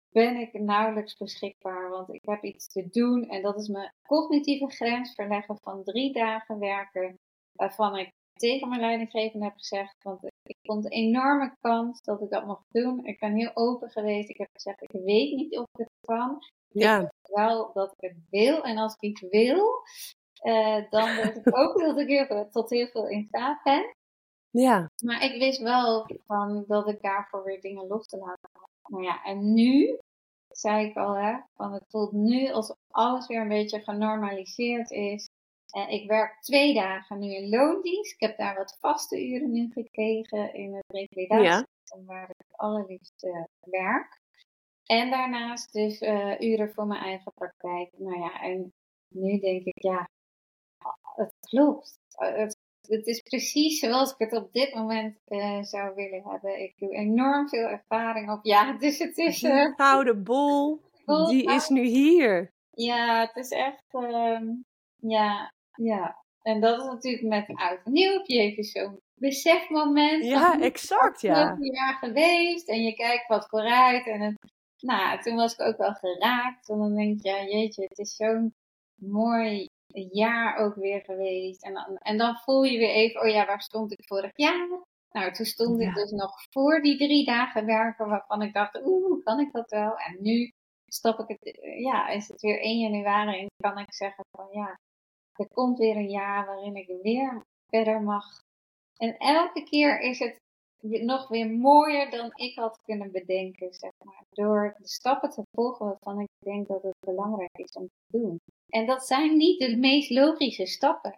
ben 0.10 0.36
ik 0.36 0.54
nauwelijks 0.54 1.18
beschikbaar. 1.18 1.90
Want 1.90 2.14
ik 2.14 2.26
heb 2.26 2.44
iets 2.44 2.68
te 2.68 2.88
doen. 2.90 3.24
En 3.30 3.42
dat 3.42 3.60
is 3.60 3.68
mijn 3.68 3.94
cognitieve 4.08 4.68
grens 4.68 5.14
verleggen 5.14 5.58
van 5.62 5.84
drie 5.84 6.14
dagen 6.14 6.60
werken. 6.60 7.20
Waarvan 7.52 7.98
ik 7.98 8.12
tegen 8.34 8.70
mijn 8.70 8.82
leidinggevende 8.82 9.46
heb 9.46 9.56
gezegd. 9.58 10.04
Want 10.04 10.24
ik 10.46 10.58
vond 10.62 10.86
een 10.86 10.92
enorme 10.92 11.56
kans 11.62 12.02
dat 12.02 12.22
ik 12.22 12.30
dat 12.30 12.46
mocht 12.46 12.66
doen. 12.72 13.06
Ik 13.06 13.20
ben 13.20 13.36
heel 13.36 13.52
open 13.54 13.90
geweest. 13.90 14.30
Ik 14.30 14.38
heb 14.38 14.50
gezegd, 14.54 14.82
ik 14.82 14.92
weet 14.92 15.36
niet 15.36 15.58
of 15.58 15.66
ik 15.74 15.78
het 15.78 15.90
kan. 16.02 16.38
Ja. 16.68 16.96
Ik 16.96 17.02
weet 17.02 17.36
wel 17.36 17.74
dat 17.74 17.94
ik 17.98 18.10
het 18.10 18.18
wil. 18.30 18.64
En 18.64 18.78
als 18.78 18.94
ik 18.94 19.02
iets 19.02 19.22
wil, 19.22 19.84
uh, 20.44 20.90
dan 20.90 21.16
weet 21.16 21.38
ik 21.38 21.58
ook 21.58 21.80
dat 21.86 21.98
ik 21.98 22.08
heel 22.08 22.26
veel, 22.26 22.50
tot 22.50 22.70
heel 22.70 22.88
veel 22.88 23.08
in 23.08 23.26
staat 23.28 23.64
ben. 23.64 23.96
Ja. 24.50 24.92
Maar 25.04 25.24
ik 25.24 25.40
wist 25.40 25.62
wel 25.62 26.08
van 26.26 26.64
dat 26.68 26.88
ik 26.88 27.02
daarvoor 27.02 27.44
weer 27.44 27.62
dingen 27.62 27.88
los 27.88 28.08
te 28.08 28.18
laten 28.18 28.50
had. 28.54 28.70
Nou 28.88 29.04
ja, 29.04 29.24
en 29.24 29.54
nu, 29.54 30.00
zei 30.50 30.86
ik 30.88 30.96
al, 30.96 31.16
hè, 31.16 31.38
van 31.56 31.74
het 31.74 31.86
voelt 31.88 32.12
nu 32.12 32.52
alsof 32.52 32.78
alles 32.90 33.28
weer 33.28 33.42
een 33.42 33.48
beetje 33.48 33.80
genormaliseerd 33.80 34.92
is. 34.92 35.30
Uh, 35.76 35.92
ik 35.92 36.08
werk 36.08 36.42
twee 36.42 36.74
dagen 36.74 37.20
nu 37.20 37.34
in 37.34 37.50
loondienst. 37.50 38.14
Ik 38.14 38.20
heb 38.20 38.38
daar 38.38 38.56
wat 38.56 38.78
vaste 38.80 39.28
uren 39.28 39.52
nu 39.52 39.72
gekregen 39.72 40.54
in 40.54 40.74
het 40.74 40.86
revalidatiecentrum 40.88 42.02
ja. 42.02 42.06
waar 42.06 42.30
ik 42.30 42.36
het 42.38 42.58
allerliefst 42.58 43.28
werk. 43.60 44.22
En 44.86 45.10
daarnaast 45.10 45.74
dus 45.74 46.02
uh, 46.02 46.40
uren 46.40 46.74
voor 46.74 46.88
mijn 46.88 47.02
eigen 47.02 47.34
praktijk. 47.34 47.90
Nou 47.98 48.20
ja, 48.20 48.42
en 48.42 48.74
nu 49.08 49.40
denk 49.40 49.66
ik, 49.66 49.84
ja, 49.84 50.10
het 51.16 51.34
klopt. 51.40 52.00
Het, 52.16 52.58
het 52.88 53.08
is 53.08 53.22
precies 53.22 53.80
zoals 53.80 54.12
ik 54.12 54.18
het 54.18 54.34
op 54.34 54.54
dit 54.54 54.74
moment 54.74 55.18
zou 55.62 55.96
willen 55.96 56.24
hebben. 56.24 56.62
Ik 56.62 56.78
doe 56.78 56.96
enorm 56.96 57.50
veel 57.50 57.68
ervaring 57.68 58.32
op. 58.32 58.46
Ja, 58.46 58.74
dus 58.78 59.00
het 59.00 59.18
is... 59.18 59.40
Die 59.40 59.74
gouden 59.76 60.24
bol, 60.24 60.82
die 61.06 61.54
is 61.54 61.70
nu 61.70 61.86
hier. 61.86 62.54
Ja, 62.72 63.20
het 63.20 63.36
is 63.36 63.50
echt... 63.50 63.94
Um, 63.94 64.66
ja, 64.98 65.54
ja, 65.76 66.24
en 66.42 66.62
dat 66.62 66.80
is 66.80 66.86
natuurlijk 66.86 67.24
met 67.24 67.58
oud 67.58 67.80
en 67.84 67.92
nieuw. 67.92 68.12
Heb 68.12 68.26
je 68.26 68.40
even 68.40 68.64
zo'n 68.64 69.00
besefmoment. 69.16 70.26
Ja, 70.26 70.60
exact, 70.62 71.22
ja. 71.22 71.52
een 71.52 71.74
jaar 71.74 71.94
geweest 71.94 72.70
en 72.70 72.84
je 72.84 72.94
kijkt 72.94 73.28
wat 73.28 73.50
vooruit. 73.50 74.08
En 74.08 74.22
het, 74.22 74.36
nou, 74.80 75.22
toen 75.22 75.36
was 75.36 75.54
ik 75.54 75.62
ook 75.62 75.78
wel 75.78 75.94
geraakt. 75.94 76.70
En 76.70 76.78
dan 76.78 76.96
denk 76.96 77.22
je, 77.22 77.30
ja, 77.30 77.44
jeetje, 77.44 77.84
het 77.84 77.98
is 77.98 78.16
zo'n 78.16 78.54
mooi 79.02 79.68
jaar 80.12 80.58
ook 80.58 80.76
weer 80.76 81.02
geweest. 81.02 81.64
En 81.64 81.74
dan, 81.74 81.98
en 81.98 82.18
dan 82.18 82.36
voel 82.36 82.64
je 82.64 82.78
weer 82.78 82.94
even, 82.94 83.22
oh 83.22 83.28
ja, 83.28 83.46
waar 83.46 83.62
stond 83.62 83.92
ik 83.92 84.06
vorig 84.08 84.32
jaar? 84.36 84.68
Nou, 85.10 85.32
toen 85.32 85.46
stond 85.46 85.82
Ja. 85.82 85.90
ik 85.90 85.96
dus 85.96 86.12
nog 86.12 86.32
voor 86.50 86.82
die 86.82 86.98
drie 86.98 87.26
dagen 87.26 87.66
werken 87.66 88.08
waarvan 88.08 88.42
ik 88.42 88.54
dacht, 88.54 88.86
oeh, 88.86 89.24
kan 89.24 89.40
ik 89.40 89.52
dat 89.52 89.70
wel? 89.70 89.98
En 89.98 90.18
nu 90.22 90.52
stap 90.86 91.20
ik 91.20 91.28
het, 91.28 91.60
ja, 91.80 92.08
is 92.08 92.28
het 92.28 92.42
weer 92.42 92.62
1 92.62 92.80
januari 92.80 93.40
en 93.40 93.48
kan 93.64 93.78
ik 93.78 93.94
zeggen 93.94 94.24
van 94.32 94.48
ja, 94.52 94.80
er 95.36 95.48
komt 95.54 95.78
weer 95.78 95.96
een 95.96 96.10
jaar 96.10 96.46
waarin 96.46 96.76
ik 96.76 97.00
weer 97.02 97.46
verder 97.68 98.02
mag. 98.02 98.26
En 98.98 99.18
elke 99.18 99.64
keer 99.64 100.00
is 100.00 100.20
het 100.20 100.40
nog 100.82 101.28
weer 101.28 101.50
mooier 101.50 102.10
dan 102.10 102.32
ik 102.36 102.56
had 102.56 102.80
kunnen 102.84 103.12
bedenken, 103.12 103.74
zeg 103.74 103.92
maar. 104.04 104.24
Door 104.30 104.76
de 104.78 104.88
stappen 104.88 105.30
te 105.30 105.44
volgen 105.52 105.86
waarvan 105.86 106.20
ik 106.20 106.28
denk 106.40 106.68
dat 106.68 106.82
het 106.84 106.96
belangrijk 107.00 107.58
is 107.58 107.72
om 107.72 107.88
te 107.88 108.18
doen. 108.18 108.40
En 108.70 108.86
dat 108.86 109.06
zijn 109.06 109.38
niet 109.38 109.60
de 109.60 109.78
meest 109.78 110.10
logische 110.10 110.66
stappen. 110.66 111.18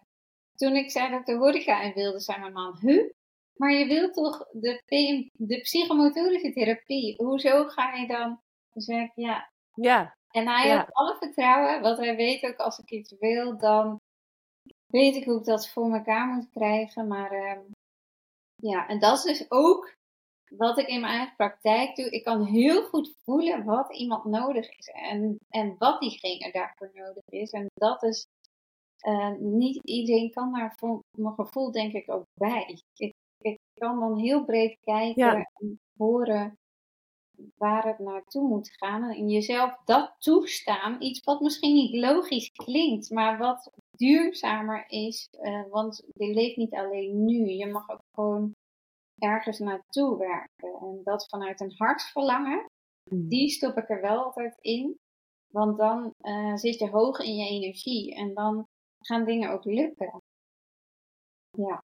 Toen 0.55 0.75
ik 0.75 0.91
zei 0.91 1.09
dat 1.11 1.25
de 1.25 1.35
horeca 1.35 1.81
in 1.81 1.93
wilde, 1.93 2.19
zei 2.19 2.39
mijn 2.39 2.53
man, 2.53 2.77
huh? 2.79 3.11
Maar 3.55 3.71
je 3.73 3.85
wilt 3.85 4.13
toch 4.13 4.47
de, 4.51 4.81
PM, 4.85 5.45
de 5.45 5.59
psychomotorische 5.61 6.51
therapie, 6.53 7.15
hoezo 7.17 7.63
ga 7.67 7.93
je 7.93 8.07
dan? 8.07 8.39
Toen 8.69 8.81
zei 8.81 9.03
ik, 9.03 9.11
ja, 9.15 9.51
Ja, 9.73 10.15
en 10.31 10.47
hij 10.47 10.67
Ja. 10.67 10.77
heeft 10.77 10.91
alle 10.93 11.15
vertrouwen, 11.19 11.81
want 11.81 11.97
hij 11.97 12.15
weet 12.15 12.43
ook 12.45 12.57
als 12.57 12.77
ik 12.79 12.89
iets 12.91 13.15
wil, 13.19 13.57
dan 13.57 13.99
weet 14.87 15.15
ik 15.15 15.23
hoe 15.25 15.39
ik 15.39 15.45
dat 15.45 15.69
voor 15.69 15.93
elkaar 15.93 16.27
moet 16.27 16.49
krijgen. 16.49 17.07
Maar 17.07 17.31
ehm, 17.31 17.61
ja, 18.55 18.87
en 18.87 18.99
dat 18.99 19.17
is 19.17 19.23
dus 19.23 19.51
ook 19.51 19.95
wat 20.49 20.77
ik 20.77 20.87
in 20.87 21.01
mijn 21.01 21.13
eigen 21.13 21.35
praktijk 21.35 21.95
doe. 21.95 22.09
Ik 22.09 22.23
kan 22.23 22.45
heel 22.45 22.83
goed 22.83 23.13
voelen 23.23 23.63
wat 23.63 23.95
iemand 23.95 24.23
nodig 24.25 24.77
is 24.77 24.87
en, 24.87 25.37
en 25.49 25.75
wat 25.77 25.99
diegene 25.99 26.51
daarvoor 26.51 26.91
nodig 26.93 27.23
is. 27.29 27.51
En 27.51 27.65
dat 27.73 28.03
is, 28.03 28.27
eh, 28.97 29.33
niet 29.39 29.79
iedereen 29.83 30.31
kan 30.31 30.53
daar 30.53 30.75
voor 30.77 30.99
mijn 31.17 31.33
gevoel 31.33 31.71
denk 31.71 31.93
ik 31.93 32.11
ook 32.11 32.25
bij. 32.33 32.81
Ik, 32.95 33.13
ik 33.37 33.57
kan 33.73 33.99
dan 33.99 34.17
heel 34.19 34.45
breed 34.45 34.77
kijken 34.83 35.25
Ja. 35.25 35.49
en 35.53 35.79
horen 35.97 36.57
waar 37.57 37.85
het 37.87 37.99
naartoe 37.99 38.47
moet 38.47 38.69
gaan. 38.71 39.03
En 39.03 39.29
jezelf 39.29 39.77
dat 39.85 40.15
toestaan. 40.17 41.01
Iets 41.01 41.19
wat 41.19 41.41
misschien 41.41 41.73
niet 41.73 41.95
logisch 41.95 42.51
klinkt, 42.51 43.09
maar 43.09 43.37
wat 43.37 43.71
duurzamer 43.97 44.83
is. 44.87 45.27
eh, 45.31 45.63
want 45.69 46.03
je 46.13 46.33
leeft 46.33 46.57
niet 46.57 46.73
alleen 46.73 47.25
nu. 47.25 47.49
Je 47.49 47.65
mag 47.67 47.89
ook 47.89 48.01
gewoon 48.13 48.51
ergens 49.17 49.59
naartoe 49.59 50.17
werken. 50.17 50.73
En 50.81 51.01
dat 51.03 51.27
vanuit 51.29 51.61
een 51.61 51.73
hartsverlangen. 51.77 52.65
Die 53.09 53.49
stop 53.49 53.77
ik 53.77 53.89
er 53.89 54.01
wel 54.01 54.23
altijd 54.23 54.57
in. 54.61 54.97
Want 55.53 55.77
dan 55.77 56.13
eh, 56.17 56.55
zit 56.55 56.79
je 56.79 56.89
hoog 56.89 57.19
in 57.19 57.35
je 57.35 57.49
energie. 57.49 58.15
En 58.15 58.33
dan 58.33 58.67
gaan 58.99 59.25
dingen 59.25 59.49
ook 59.51 59.63
lukken. 59.63 60.21
Ja, 61.57 61.83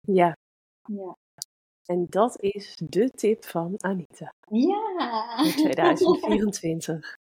ja. 0.00 0.36
ja. 0.82 1.16
En 1.86 2.06
dat 2.08 2.40
is 2.42 2.76
de 2.76 3.10
tip 3.10 3.44
van 3.44 3.74
Anita 3.76 4.34
Ja! 4.48 5.36
voor 5.36 5.52
2024. 5.62 7.16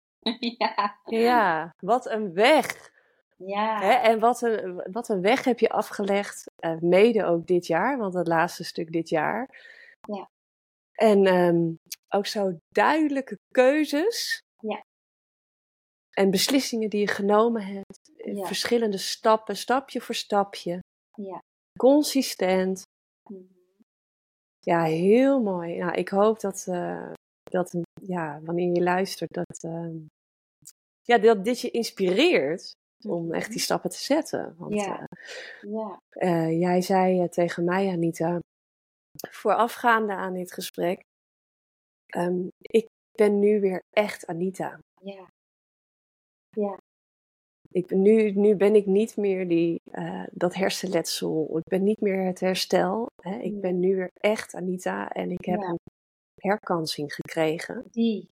ja. 0.58 1.00
Ja, 1.04 1.74
wat 1.78 2.06
een 2.06 2.32
weg. 2.32 2.90
Ja. 3.46 3.80
Hè? 3.80 3.92
En 3.92 4.18
wat 4.18 4.42
een, 4.42 4.74
wat 4.92 5.08
een 5.08 5.20
weg 5.20 5.44
heb 5.44 5.58
je 5.58 5.68
afgelegd, 5.68 6.44
eh, 6.56 6.78
mede 6.80 7.24
ook 7.24 7.46
dit 7.46 7.66
jaar, 7.66 7.98
want 7.98 8.14
het 8.14 8.26
laatste 8.26 8.64
stuk 8.64 8.92
dit 8.92 9.08
jaar. 9.08 9.48
Ja. 10.00 10.28
En 10.92 11.26
ehm, 11.26 11.72
ook 12.08 12.26
zo 12.26 12.56
duidelijke 12.68 13.38
keuzes. 13.54 14.38
Ja. 14.58 14.82
En 16.10 16.30
beslissingen 16.30 16.90
die 16.90 17.00
je 17.00 17.06
genomen 17.08 17.62
hebt. 17.62 18.10
eh, 18.16 18.36
Ja. 18.36 18.46
Verschillende 18.46 18.98
stappen, 18.98 19.56
stapje 19.56 20.00
voor 20.00 20.14
stapje. 20.14 20.78
Ja. 21.14 21.30
Mhm. 21.30 21.38
Consistent. 21.78 22.82
Ja, 24.60 24.82
heel 24.84 25.40
mooi. 25.42 25.78
Nou, 25.78 25.92
ik 25.94 26.08
hoop 26.08 26.40
dat, 26.40 26.66
eh, 26.68 27.12
dat 27.42 27.74
ja, 28.02 28.40
wanneer 28.42 28.72
je 28.74 28.82
luistert, 28.82 29.32
dat, 29.32 29.62
ehm, 29.64 29.96
ja, 31.02 31.18
dat 31.18 31.44
dit 31.44 31.60
je 31.60 31.70
inspireert 31.70 32.72
om 33.06 33.32
echt 33.32 33.46
die 33.46 33.54
mhm. 33.54 33.64
stappen 33.64 33.90
te 33.90 34.02
zetten. 34.02 34.54
Want 34.58 34.74
ja. 34.74 35.08
ja. 35.60 36.00
jij 36.48 36.80
zei 36.80 37.28
tegen 37.28 37.64
mij, 37.64 37.88
Anita, 37.88 38.40
voorafgaande 39.30 40.14
aan 40.14 40.32
dit 40.32 40.52
gesprek, 40.52 41.02
um, 42.16 42.48
ik 42.58 42.88
ben 43.12 43.38
nu 43.38 43.60
weer 43.60 43.82
echt 43.90 44.26
Anita. 44.26 44.78
Ja. 45.00 45.30
Ja. 46.50 46.78
Ik, 47.70 47.90
nu, 47.90 48.30
nu 48.30 48.56
ben 48.56 48.74
ik 48.74 48.86
niet 48.86 49.16
meer 49.16 49.48
die, 49.48 49.80
uh, 49.92 50.26
dat 50.30 50.54
hersenletsel. 50.54 51.58
Ik 51.58 51.64
ben 51.64 51.82
niet 51.82 52.00
meer 52.00 52.24
het 52.24 52.40
herstel. 52.40 53.06
Hè. 53.22 53.36
Ik 53.36 53.60
ben 53.60 53.78
nu 53.78 53.96
weer 53.96 54.10
echt 54.14 54.54
Anita 54.54 55.10
en 55.10 55.30
ik 55.30 55.44
heb 55.44 55.60
een 55.60 55.78
herkansing 56.34 57.14
gekregen. 57.14 57.84
Die 57.90 58.28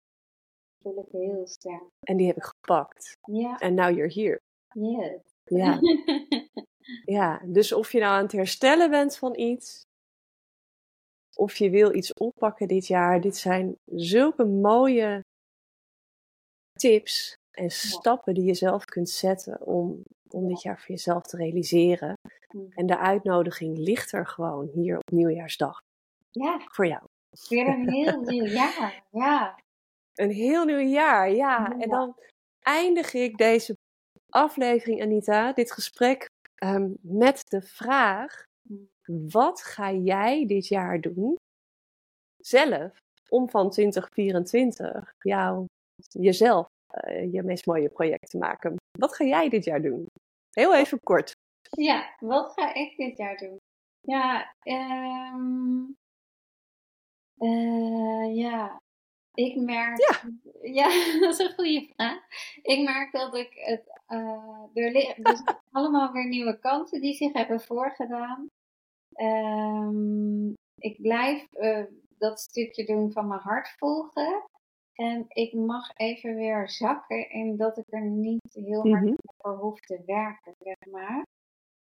voel 0.81 1.00
ik 1.00 1.12
heel 1.12 1.48
sterk. 1.48 1.84
En 2.00 2.17
die 2.17 2.27
heb 2.27 2.36
ik 2.36 2.43
gepakt. 2.43 3.17
Ja. 3.22 3.57
En 3.57 3.74
now 3.74 3.95
you're 3.95 4.13
here. 4.13 4.39
Yes. 4.75 5.22
Ja. 5.44 5.79
ja, 7.17 7.41
dus 7.46 7.74
of 7.74 7.91
je 7.91 8.00
nou 8.00 8.13
aan 8.13 8.24
het 8.24 8.32
herstellen 8.32 8.89
bent 8.89 9.17
van 9.17 9.39
iets, 9.39 9.82
of 11.36 11.55
je 11.55 11.70
wil 11.70 11.96
iets 11.96 12.13
oppakken 12.13 12.67
dit 12.67 12.88
jaar, 12.88 13.22
dit 13.22 13.38
zijn 13.38 13.77
zulke 13.86 14.46
mooie 14.46 15.24
tips 16.74 17.34
en 17.51 17.70
stappen 17.70 18.34
die 18.34 18.44
je 18.44 18.53
zelf 18.53 18.86
kunt 18.86 19.10
zetten 19.10 19.62
om, 19.62 20.03
om 20.29 20.48
dit 20.48 20.62
jaar 20.62 20.79
voor 20.79 20.96
jezelf 20.96 21.24
te 21.24 21.38
realiseren. 21.38 22.13
Mm. 22.55 22.72
En 22.72 22.86
de 22.86 22.98
uitnodiging 22.98 23.77
ligt 23.77 24.12
er 24.12 24.27
gewoon 24.27 24.67
hier 24.74 24.98
op 24.98 25.12
nieuwjaarsdag. 25.12 25.79
Ja. 26.32 26.62
Voor 26.72 26.88
jou. 26.88 27.03
Weer 27.50 27.67
een 27.67 27.89
heel 27.89 28.20
nieuw 28.32 28.46
jaar, 28.46 29.03
ja. 29.12 29.60
Een 30.13 30.32
heel 30.32 30.65
nieuw 30.65 30.88
jaar, 30.88 31.32
ja. 31.32 31.77
En 31.77 31.89
dan 31.89 32.15
eindig 32.60 33.13
ik 33.13 33.38
deze 33.38 33.75
aflevering, 34.36 35.01
Anita, 35.01 35.54
dit 35.54 35.72
gesprek 35.72 36.27
um, 36.63 36.98
met 37.01 37.42
de 37.50 37.62
vraag: 37.62 38.44
wat 39.30 39.62
ga 39.62 39.92
jij 39.92 40.46
dit 40.46 40.68
jaar 40.68 41.01
doen 41.01 41.36
zelf 42.38 42.98
om 43.30 43.50
van 43.50 43.70
2024 43.70 45.13
jou, 45.20 45.65
jezelf 46.10 46.68
uh, 47.08 47.34
je 47.34 47.44
meest 47.44 47.65
mooie 47.65 47.89
project 47.89 48.30
te 48.30 48.38
maken? 48.38 48.75
Wat 49.00 49.15
ga 49.15 49.25
jij 49.25 49.50
dit 49.50 49.63
jaar 49.63 49.82
doen? 49.82 50.06
Heel 50.51 50.75
even 50.75 51.00
kort. 51.00 51.32
Ja, 51.70 52.15
wat 52.20 52.54
ga 52.54 52.74
ik 52.74 52.98
dit 52.98 53.18
jaar 53.18 53.38
doen? 53.38 53.58
Ja, 54.01 54.54
um, 54.63 55.96
ja, 58.34 58.82
ik 59.36 59.56
merk. 59.56 59.98
Ja. 59.98 60.22
ja, 60.82 61.20
dat 61.20 61.34
is 61.34 61.39
een 61.39 61.54
goede 61.54 61.89
vraag. 61.96 62.20
Ik 62.62 62.84
merk 62.84 63.12
dat 63.12 63.36
ik 63.36 63.51
het. 63.54 64.01
Uh, 64.08 64.84
er 64.84 64.92
liggen 64.92 65.24
dus 65.24 65.42
allemaal 65.72 66.12
weer 66.12 66.27
nieuwe 66.27 66.60
kansen 66.60 67.01
die 67.01 67.13
zich 67.13 67.34
hebben 67.34 67.62
voorgedaan. 67.62 68.48
Um, 69.20 70.54
ik 70.75 71.01
blijf 71.01 71.48
uh, 71.54 71.86
dat 72.18 72.39
stukje 72.39 72.86
doen 72.86 73.12
van 73.12 73.27
mijn 73.27 73.39
hart 73.39 73.70
volgen. 73.77 74.44
En 74.94 75.25
ik 75.27 75.54
mag 75.54 75.92
even 75.96 76.36
weer 76.36 76.70
zakken 76.70 77.30
in 77.30 77.58
dat 77.58 77.77
ik 77.77 77.86
er 77.88 78.06
niet 78.06 78.54
heel 78.54 78.89
hard 78.92 79.04
mm 79.04 79.15
voor 79.38 79.58
hoef 79.58 79.80
te 79.80 80.01
werken, 80.06 80.56
zeg 80.60 80.92
maar. 80.92 81.25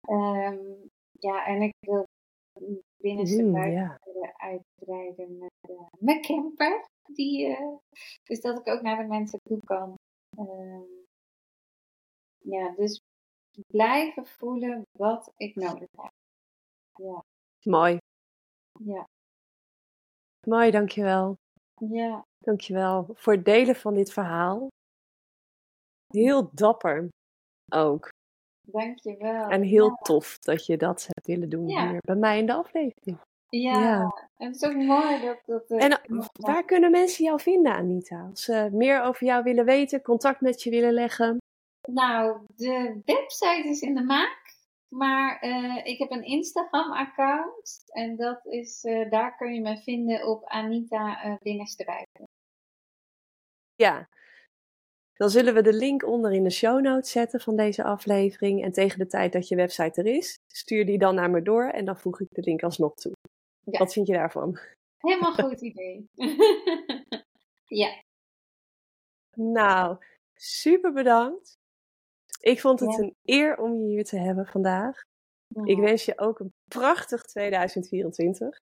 Um, 0.10 0.90
ja, 1.12 1.46
en 1.46 1.62
ik 1.62 1.74
wil 1.80 2.06
binnenste 2.98 3.44
mm, 3.44 3.52
buiten 3.52 4.00
yeah. 4.14 4.36
uitbreiden 4.36 5.38
met 5.38 5.70
uh, 5.70 5.88
mijn 6.00 6.22
camper. 6.22 6.88
Die, 7.14 7.48
uh, 7.48 7.78
dus 8.24 8.42
dat 8.42 8.60
ik 8.60 8.68
ook 8.68 8.82
naar 8.82 8.98
de 8.98 9.08
mensen 9.08 9.40
toe 9.44 9.60
kan. 9.66 9.96
Um, 10.38 11.06
ja, 12.38 12.72
dus 12.76 13.02
blijven 13.68 14.26
voelen 14.26 14.82
wat 14.92 15.32
ik 15.36 15.56
nodig 15.56 15.90
heb. 15.92 16.12
Ja. 16.94 17.24
Mooi. 17.64 17.98
Ja. 18.80 19.08
Mooi, 20.48 20.72
dankjewel. 20.72 21.36
Ja. 21.76 22.26
Dankjewel 22.38 23.10
voor 23.14 23.34
het 23.34 23.46
delen 23.46 23.76
van 23.76 23.94
dit 23.94 24.14
verhaal. 24.14 24.68
Heel 26.08 26.50
dapper 26.54 27.10
ook. 27.74 28.10
Dankjewel. 28.72 29.50
En 29.50 29.62
heel 29.62 29.98
tof 30.02 30.38
dat 30.40 30.66
je 30.66 30.78
dat 30.78 31.08
hebt 31.10 31.28
willen 31.28 31.50
doen 31.50 31.68
hier 31.68 32.02
bij 32.02 32.16
mij 32.16 32.38
in 32.38 32.46
de 32.46 32.54
aflevering. 32.54 33.18
Ja, 33.50 33.80
ja. 33.80 34.28
en 34.38 34.48
het 34.48 34.56
is 34.56 34.64
ook 34.64 34.76
mooi 34.76 35.22
dat... 35.22 35.42
dat 35.46 35.80
en 35.80 35.92
eh, 35.92 36.26
waar 36.34 36.66
kunnen 36.66 36.92
mensen 36.92 37.26
jou 37.26 37.40
vinden, 37.40 37.74
Anita? 37.74 38.28
Als 38.30 38.44
ze 38.44 38.70
meer 38.72 39.02
over 39.02 39.26
jou 39.26 39.44
willen 39.44 39.66
weten, 39.66 40.02
contact 40.02 40.42
met 40.42 40.64
je 40.64 40.70
willen 40.70 40.94
leggen? 40.94 41.38
Nou, 41.90 42.40
de 42.56 43.02
website 43.06 43.68
is 43.68 43.82
in 43.82 43.96
de 43.96 44.04
maak. 44.04 44.46
Maar 44.88 45.44
uh, 45.44 45.86
ik 45.86 45.98
heb 45.98 46.12
een 46.12 46.24
Instagram-account 46.24 47.84
en 47.86 48.16
dat 48.16 48.46
is, 48.46 48.84
uh, 48.84 49.10
daar 49.10 49.38
kun 49.38 49.54
je 49.54 49.62
me 49.62 49.78
vinden 49.78 50.28
op 50.28 50.44
Anita 50.44 51.26
uh. 51.26 51.64
Ja, 53.76 54.08
dan 55.18 55.30
zullen 55.30 55.54
we 55.54 55.62
de 55.62 55.74
link 55.74 56.06
onder 56.06 56.32
in 56.32 56.44
de 56.44 56.50
show 56.50 56.82
notes 56.82 57.12
zetten 57.12 57.40
van 57.40 57.56
deze 57.56 57.84
aflevering. 57.84 58.64
En 58.64 58.72
tegen 58.72 59.00
de 59.00 59.08
tijd 59.08 59.34
dat 59.34 59.48
je 59.48 59.56
website 59.56 60.02
er 60.02 60.08
is, 60.08 60.40
stuur 60.48 60.86
die 60.86 60.98
dan 60.98 61.16
naar 61.16 61.30
me 61.30 61.42
door 61.42 61.64
en 61.64 61.86
dan 61.86 61.98
voeg 61.98 62.22
ik 62.22 62.28
de 62.30 62.42
link 62.42 62.64
alsnog 62.64 62.94
toe. 62.94 63.12
Ja. 63.64 63.80
Wat 63.80 63.94
vind 63.94 64.08
je 64.08 64.14
daarvan? 64.14 64.60
Helemaal 64.98 65.34
goed 65.46 65.62
idee. 65.62 66.10
ja. 67.82 68.04
Nou, 69.34 69.98
super 70.34 70.94
bedankt. 70.94 71.58
Ik 72.40 72.62
vond 72.62 72.80
het 72.80 72.98
een 72.98 73.16
eer 73.24 73.58
om 73.58 73.78
je 73.78 73.88
hier 73.88 74.04
te 74.04 74.18
hebben 74.18 74.46
vandaag. 74.46 75.02
Ik 75.64 75.78
wens 75.78 76.06
je 76.06 76.20
ook 76.20 76.40
een 76.40 76.54
prachtig 76.68 77.22
2024. 77.22 78.60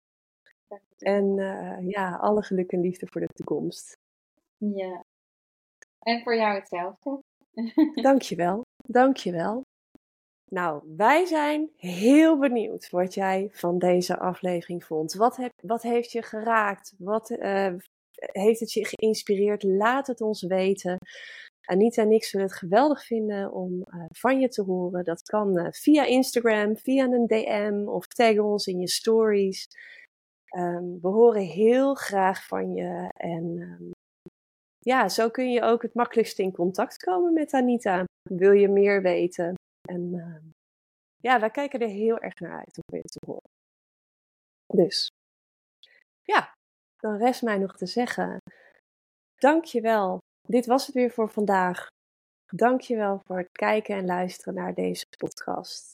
En 0.98 1.38
uh, 1.38 1.90
ja, 1.90 2.16
alle 2.16 2.44
geluk 2.44 2.72
en 2.72 2.82
liefde 2.82 3.08
voor 3.08 3.22
de 3.22 3.28
toekomst. 3.34 3.98
Ja. 4.58 5.05
En 6.08 6.22
voor 6.24 6.36
jou 6.36 6.56
hetzelfde. 6.56 7.20
Dankjewel. 8.02 8.62
Dankjewel. 8.88 9.62
Nou, 10.52 10.84
wij 10.98 11.26
zijn 11.26 11.70
heel 11.76 12.40
benieuwd 12.40 12.90
wat 12.90 13.14
jij 13.14 13.50
van 13.52 13.78
deze 13.78 14.20
aflevering 14.20 14.84
vond. 14.84 15.14
Wat, 15.14 15.36
heb, 15.36 15.52
wat 15.64 15.82
heeft 15.82 16.12
je 16.12 16.24
geraakt? 16.24 16.94
Wat 16.98 17.30
uh, 17.30 17.74
heeft 18.16 18.60
het 18.60 18.72
je 18.72 18.86
geïnspireerd? 18.86 19.64
Laat 19.64 20.08
het 20.08 20.22
ons 20.22 20.42
weten. 20.42 20.98
Anita 21.66 22.02
en 22.02 22.12
ik 22.12 22.24
zullen 22.24 22.46
het 22.46 22.56
geweldig 22.56 23.06
vinden 23.06 23.52
om 23.52 23.74
uh, 23.74 24.06
van 24.08 24.40
je 24.40 24.48
te 24.48 24.64
horen. 24.64 25.04
Dat 25.04 25.22
kan 25.22 25.60
uh, 25.60 25.68
via 25.70 26.06
Instagram, 26.06 26.78
via 26.78 27.06
een 27.06 27.28
DM 27.28 27.88
of 27.88 28.08
tag 28.08 28.38
ons 28.38 28.68
in 28.68 28.80
je 28.80 28.90
stories. 28.90 29.68
Um, 30.58 31.00
we 31.02 31.08
horen 31.08 31.42
heel 31.42 31.94
graag 31.94 32.46
van 32.46 32.74
je. 32.74 33.12
En 33.14 33.44
um, 33.44 33.92
ja, 34.86 35.10
zo 35.10 35.30
kun 35.30 35.52
je 35.52 35.62
ook 35.62 35.82
het 35.82 35.94
makkelijkst 35.94 36.40
in 36.40 36.52
contact 36.52 36.98
komen 36.98 37.34
met 37.34 37.54
Anita. 37.54 38.04
Wil 38.30 38.52
je 38.52 38.68
meer 38.68 39.02
weten? 39.02 39.54
En 39.90 40.14
uh, 40.14 40.38
ja, 41.18 41.40
wij 41.40 41.50
kijken 41.50 41.80
er 41.80 41.88
heel 41.88 42.18
erg 42.18 42.40
naar 42.40 42.58
uit 42.58 42.78
om 42.78 42.98
je 42.98 43.02
te 43.02 43.26
horen. 43.26 43.50
Dus 44.74 45.08
ja, 46.22 46.54
dan 46.98 47.18
rest 47.18 47.42
mij 47.42 47.58
nog 47.58 47.78
te 47.78 47.86
zeggen. 47.86 48.38
Dank 49.36 49.66
je 49.66 49.82
wel 49.82 50.20
dit 50.48 50.66
was 50.66 50.86
het 50.86 50.96
weer 50.96 51.12
voor 51.12 51.30
vandaag. 51.30 51.88
Dankjewel 52.46 53.22
voor 53.26 53.38
het 53.38 53.52
kijken 53.52 53.96
en 53.96 54.06
luisteren 54.06 54.54
naar 54.54 54.74
deze 54.74 55.06
podcast. 55.18 55.94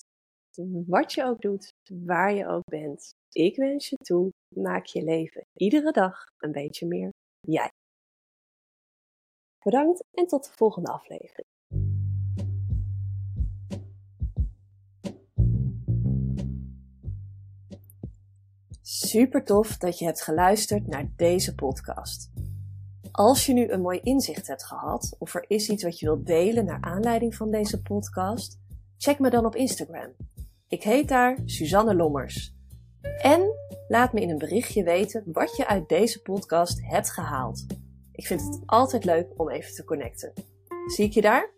Wat 0.88 1.14
je 1.14 1.24
ook 1.24 1.42
doet, 1.42 1.74
waar 2.06 2.34
je 2.34 2.48
ook 2.48 2.64
bent, 2.72 3.10
ik 3.32 3.56
wens 3.56 3.90
je 3.90 3.96
toe, 3.96 4.30
maak 4.56 4.86
je 4.86 5.04
leven 5.04 5.42
iedere 5.54 5.92
dag 5.92 6.26
een 6.38 6.52
beetje 6.52 6.88
meer 6.88 7.10
jij. 7.40 7.70
Bedankt 9.64 10.04
en 10.14 10.28
tot 10.28 10.44
de 10.44 10.52
volgende 10.56 10.92
aflevering. 10.92 11.48
Super 18.82 19.44
tof 19.44 19.78
dat 19.78 20.00
je 20.00 20.06
hebt 20.06 20.22
geluisterd 20.22 20.88
naar 20.88 21.12
deze 21.16 21.56
podcast. 21.56 22.32
Als 23.12 23.46
je 23.46 23.54
nu 23.54 23.70
een 23.70 23.82
mooi 23.82 24.00
inzicht 24.04 24.48
hebt 24.48 24.66
gehad, 24.66 25.16
of 25.20 25.36
er 25.36 25.46
is 25.48 25.70
iets 25.70 25.84
wat 25.84 26.00
je 26.00 26.06
wilt 26.06 26.26
delen 26.26 26.66
naar 26.66 26.82
aanleiding 26.82 27.36
van 27.36 27.52
deze 27.52 27.82
podcast, 27.82 28.60
check 28.98 29.20
me 29.20 29.30
dan 29.30 29.46
op 29.46 29.56
Instagram. 29.56 30.12
Ik 30.68 30.84
heet 30.84 31.08
daar 31.08 31.38
Suzanne 31.46 31.96
Lommers. 31.96 32.56
En 33.22 33.54
laat 33.88 34.14
me 34.14 34.22
in 34.22 34.30
een 34.30 34.38
berichtje 34.38 34.84
weten 34.84 35.24
wat 35.26 35.56
je 35.56 35.68
uit 35.68 35.90
deze 35.90 36.22
podcast 36.22 36.82
hebt 36.82 37.12
gehaald. 37.12 37.66
Ik 38.22 38.28
vind 38.28 38.42
het 38.42 38.60
altijd 38.66 39.06
leuk 39.06 39.28
om 39.38 39.50
even 39.50 39.74
te 39.74 39.84
connecten. 39.84 40.34
Zie 40.86 41.06
ik 41.06 41.14
je 41.14 41.22
daar? 41.22 41.50